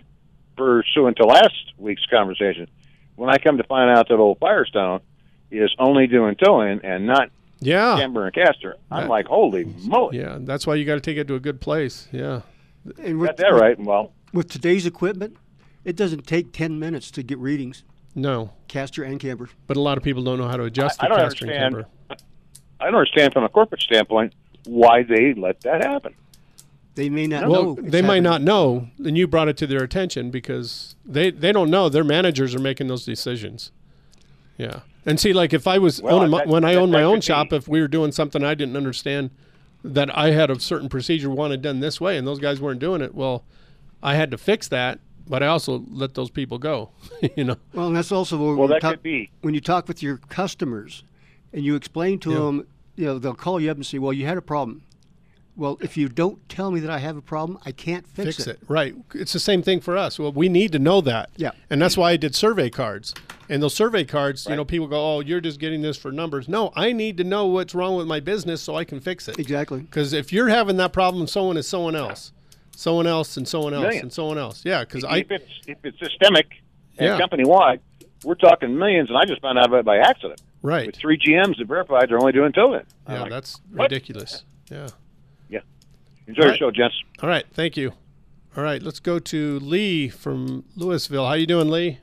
[0.55, 2.67] pursuant to last week's conversation,
[3.15, 5.01] when I come to find out that old Firestone
[5.51, 7.29] is only doing toe-in and not
[7.59, 10.17] yeah, camber and caster, I'm That- like, holy moly!
[10.19, 12.07] Yeah, that's why you got to take it to a good place.
[12.11, 12.41] Yeah.
[13.01, 13.79] And with, Got that right.
[13.79, 15.37] Well, with today's equipment,
[15.85, 17.83] it doesn't take 10 minutes to get readings,
[18.15, 19.49] No, caster and camber.
[19.67, 21.53] but a lot of people don't know how to adjust I the don't caster and
[21.63, 21.87] understand.
[22.09, 22.17] camber.
[22.81, 24.33] I don't understand from a corporate standpoint
[24.65, 26.13] why they let that happen.
[26.95, 27.77] They may not well, know.
[27.79, 31.51] it's they might not know, and you brought it to their attention because they they
[31.51, 31.89] don't know.
[31.89, 33.71] Their managers are making those decisions.
[34.57, 37.01] Yeah, and see, like if I was Well, owning my, when I that- owned my
[37.03, 39.31] own could be- shop, if we were doing something I didn't understand,
[39.83, 43.01] that I had a certain procedure wanted done this way, and those guys weren't doing
[43.01, 43.43] it, well,
[44.03, 44.99] I had to fix that.
[45.25, 46.89] But I also let those people go.
[47.37, 47.55] you know.
[47.73, 49.31] Well, and that's also when, Well, you that talk, could be.
[49.41, 51.05] when you talk with your customers
[51.53, 52.39] and you explain to Yeah.
[52.39, 52.67] them,
[52.97, 54.81] you know, they'll call you up and say, "Well, you had a problem."
[55.55, 58.47] Well, if you don't tell me that I have a problem, I can't fix, fix
[58.47, 58.59] it.
[58.67, 58.95] Right.
[59.13, 60.17] It's the same thing for us.
[60.17, 61.29] Well, we need to know that.
[61.37, 61.51] Yeah.
[61.69, 63.13] And that's why I did survey cards.
[63.49, 66.47] And those survey cards, you know, people go, "Oh, you're just getting this for numbers."
[66.49, 69.37] No, I need to know what's wrong with my business so I can fix it.
[69.37, 69.81] Exactly.
[69.81, 72.31] Because if you're having that problem, someone is someone else,
[72.75, 74.03] someone else, and someone else, Millions.
[74.03, 74.63] and someone else.
[74.65, 74.79] Yeah.
[74.85, 76.47] Because I if it's if it's systemic
[76.97, 77.17] and Yeah.
[77.19, 77.79] company wide,
[78.23, 80.41] we're talking millions, and I just found out about it by accident.
[80.63, 80.85] right.
[80.87, 82.83] With three GMs that verified they're only doing toe-in.
[83.05, 83.91] I'm Yeah, like, that's what?
[83.91, 84.43] ridiculous.
[84.71, 84.77] Yeah.
[84.77, 84.87] Yeah.
[86.27, 86.59] Enjoy All your right.
[86.59, 86.95] show, gents.
[87.21, 87.45] All right.
[87.51, 87.93] Thank you.
[88.55, 88.81] All right.
[88.81, 91.25] Let's go to Lee from Louisville.
[91.25, 91.99] How you doing, Lee?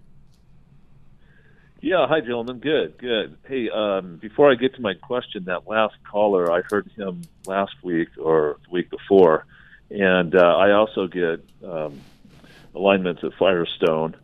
[1.82, 2.58] Yeah, hi, gentlemen.
[2.58, 3.38] Good, good.
[3.48, 7.72] Hey, um, before I get to my question, that last caller, I heard him last
[7.82, 9.46] week or the week before,
[9.88, 11.98] and uh, I also get um,
[12.74, 14.14] alignments at Firestone,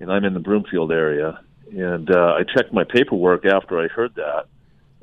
[0.00, 4.16] and I'm in the Broomfield area, and uh, I checked my paperwork after I heard
[4.16, 4.46] that,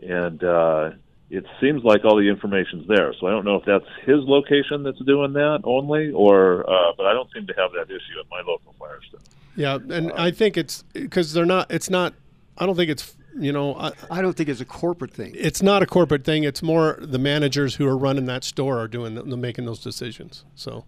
[0.04, 0.92] and uh,
[1.30, 3.14] it seems like all the information's there.
[3.20, 7.06] So I don't know if that's his location that's doing that only, or uh, but
[7.08, 9.22] I don't seem to have that issue at my local Firestone.
[9.56, 11.72] Yeah, and I think it's because they're not.
[11.72, 12.14] It's not.
[12.58, 13.16] I don't think it's.
[13.38, 15.34] You know, I, I don't think it's a corporate thing.
[15.36, 16.46] it's not a corporate thing.
[16.46, 20.46] It's more the managers who are running that store are doing, the, making those decisions.
[20.56, 20.86] So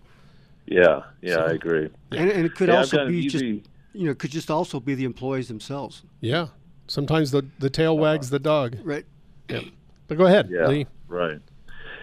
[0.65, 1.89] Yeah, yeah, So- I agree.
[2.11, 3.63] And, and it could Yeah, also got an be just, you
[3.93, 6.03] know, it could just also be the employees themselves.
[6.21, 6.47] yeah,
[6.87, 8.77] sometimes the the tail wags the dog.
[8.81, 9.05] Right.
[9.49, 9.61] Yeah.
[10.07, 10.87] But go ahead, Yeah, Lee.
[11.07, 11.39] right.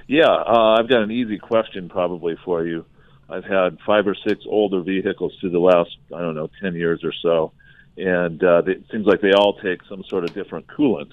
[0.07, 2.85] Yeah, uh, I've got an easy question probably for you.
[3.29, 7.03] I've had five or six older vehicles through the last, I don't know, 10 years
[7.03, 7.53] or so,
[7.97, 11.11] and uh, they, it seems like they all take some sort of different coolant.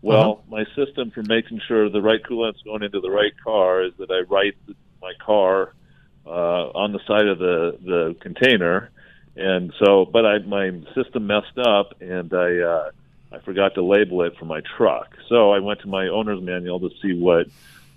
[0.00, 3.92] Well, my system for making sure the right coolant's going into the right car is
[3.98, 4.56] that I write
[5.00, 5.74] my car
[6.26, 8.90] uh, on the side of the, the container,
[9.36, 12.90] and so, but I my system messed up, and I uh,
[13.32, 15.16] I forgot to label it for my truck.
[15.28, 17.46] So I went to my owner's manual to see what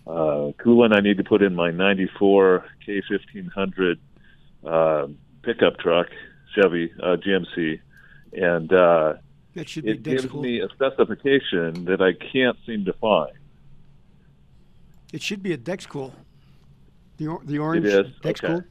[0.08, 3.98] uh, coolant I need to put in my 94 K1500
[4.66, 5.08] uh,
[5.42, 6.08] pickup truck,
[6.56, 7.80] Chevy uh, GMC,
[8.34, 9.14] and uh,
[9.56, 13.34] That should be it gives me a specification that I can't seem to find.
[15.12, 16.12] It should be a Dexcool.
[17.18, 18.08] The or, the orange is?
[18.22, 18.58] Dexcool.
[18.58, 18.68] Okay.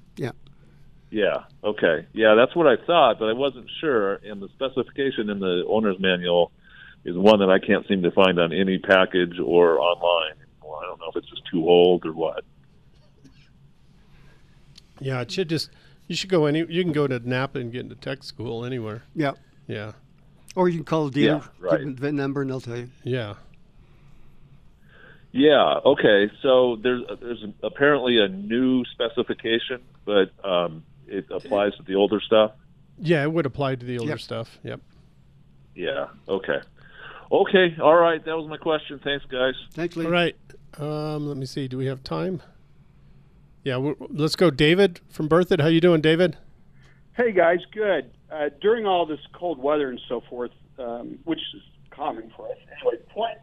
[1.14, 1.22] Yeah.
[1.22, 1.68] Yeah.
[1.70, 2.06] Okay.
[2.12, 4.14] Yeah, that's what I thought, but I wasn't sure.
[4.16, 6.50] And the specification in the owner's manual
[7.04, 10.34] is one that I can't seem to find on any package or online.
[10.62, 12.44] Well, I don't know if it's just too old or what.
[15.00, 15.70] Yeah, it should just.
[16.06, 16.58] You should go any.
[16.68, 19.04] You can go to Napa and get into tech school anywhere.
[19.14, 19.32] Yeah.
[19.66, 19.92] Yeah.
[20.54, 21.78] Or you can call the dealer, Yeah, right.
[21.78, 22.90] give them the number, and they'll tell you.
[23.02, 23.34] Yeah.
[25.32, 25.80] Yeah.
[25.84, 26.30] Okay.
[26.42, 32.52] So there's there's apparently a new specification, but um, it applies to the older stuff.
[32.98, 34.20] Yeah, it would apply to the older Yep.
[34.20, 34.58] stuff.
[34.62, 34.80] Yep.
[35.74, 36.06] Yeah.
[36.28, 36.58] Okay.
[37.32, 37.76] Okay.
[37.82, 38.24] All right.
[38.24, 39.00] That was my question.
[39.02, 39.54] Thanks, guys.
[39.72, 40.04] Thanks, Lee.
[40.06, 40.36] All right.
[40.78, 41.66] Um, let me see.
[41.68, 42.42] Do we have time?
[43.64, 43.78] Yeah.
[43.78, 45.60] we let's go, David from Berthoud.
[45.60, 46.36] How you doing, David?
[47.16, 48.10] Hey guys, good.
[48.30, 52.56] Uh, during all this cold weather and so forth, um, which is common for us.
[52.80, 53.38] Anyway, point.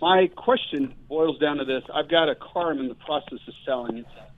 [0.00, 3.54] My question boils down to this: I've got a car I'm in the process of
[3.64, 3.98] selling.
[3.98, 4.31] It's a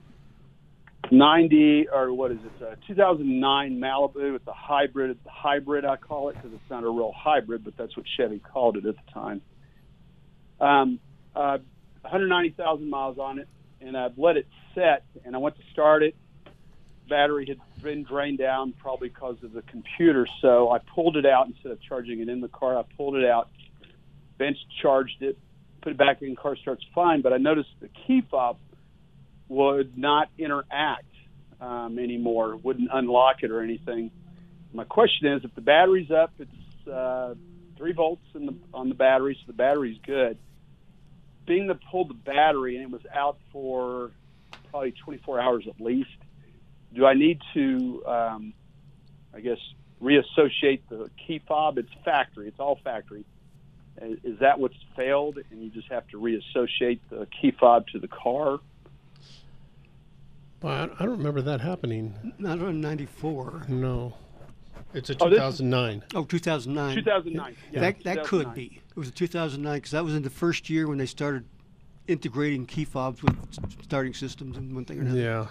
[1.11, 2.63] 90 or what is it?
[2.63, 4.35] A 2009 Malibu.
[4.35, 5.11] It's a hybrid.
[5.11, 8.05] It's a hybrid I call it because it's not a real hybrid, but that's what
[8.17, 9.41] Chevy called it at the time.
[10.59, 10.99] Um,
[11.35, 11.57] uh,
[12.01, 13.47] 190,000 miles on it,
[13.81, 16.15] and I've let it set, and I went to start it
[17.07, 20.27] battery had been drained down probably because of the computer.
[20.41, 22.77] So I pulled it out instead of charging it in the car.
[22.77, 23.49] I pulled it out,
[24.37, 25.37] bench charged it,
[25.81, 27.21] put it back in, car starts fine.
[27.21, 28.57] But I noticed the key fob
[29.47, 31.05] would not interact
[31.61, 34.11] um, anymore, wouldn't unlock it or anything.
[34.73, 37.35] My question is, if the battery's up, it's uh,
[37.77, 40.37] three volts in the on the battery, so the battery's good.
[41.45, 44.11] Being that pulled the battery and it was out for
[44.71, 46.09] probably 24 hours at least,
[46.93, 48.53] do I need to, um,
[49.33, 49.59] I guess,
[50.01, 51.77] reassociate the key fob?
[51.77, 52.47] It's factory.
[52.47, 53.25] It's all factory.
[54.01, 57.99] Is is that what's failed, and you just have to reassociate the key fob to
[57.99, 58.59] the car?
[60.65, 62.33] Well, I I don't remember that happening.
[62.39, 63.65] Not on 94.
[63.69, 64.15] No.
[64.95, 66.03] It's a Oh, this is- 2009.
[66.15, 66.95] Oh, 2009.
[66.95, 68.55] 2009, yeah, that that could 2009.
[68.55, 68.81] be.
[68.89, 71.45] It was a 2009 because that was in the first year when they started
[72.07, 75.19] integrating key fobs with s- starting systems and one thing or another.
[75.19, 75.47] Yeah.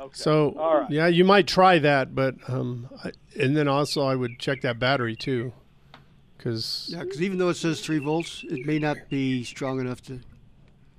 [0.00, 0.10] Okay.
[0.14, 0.90] So All right.
[0.90, 4.78] yeah, you might try that, but um, I, and then also I would check that
[4.80, 5.52] battery too,
[6.36, 10.00] because Yeah, because even though it says three volts, it may not be strong enough
[10.02, 10.18] to.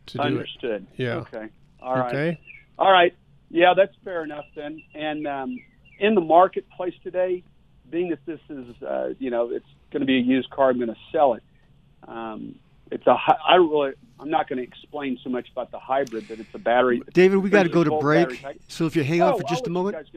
[0.07, 0.85] to do Understood.
[0.97, 1.03] it.
[1.03, 1.15] Yeah.
[1.15, 1.47] Okay.
[1.81, 2.07] All right.
[2.15, 2.39] Okay.
[2.79, 3.13] All right.
[3.49, 4.81] Yeah, that's fair enough then.
[4.95, 5.59] And um,
[5.99, 7.43] in the marketplace today,
[7.89, 10.77] being that this is, uh, you know, it's going to be a used car, I'm
[10.77, 11.43] going to sell it.
[12.07, 12.55] Um,
[12.91, 13.15] it's a.
[13.47, 16.59] I really, I'm not going to explain so much about the hybrid that it's a
[16.59, 17.01] battery.
[17.13, 18.41] David, we got to go to break.
[18.67, 20.07] So if you hang on Oh, for I'll just a let you moment.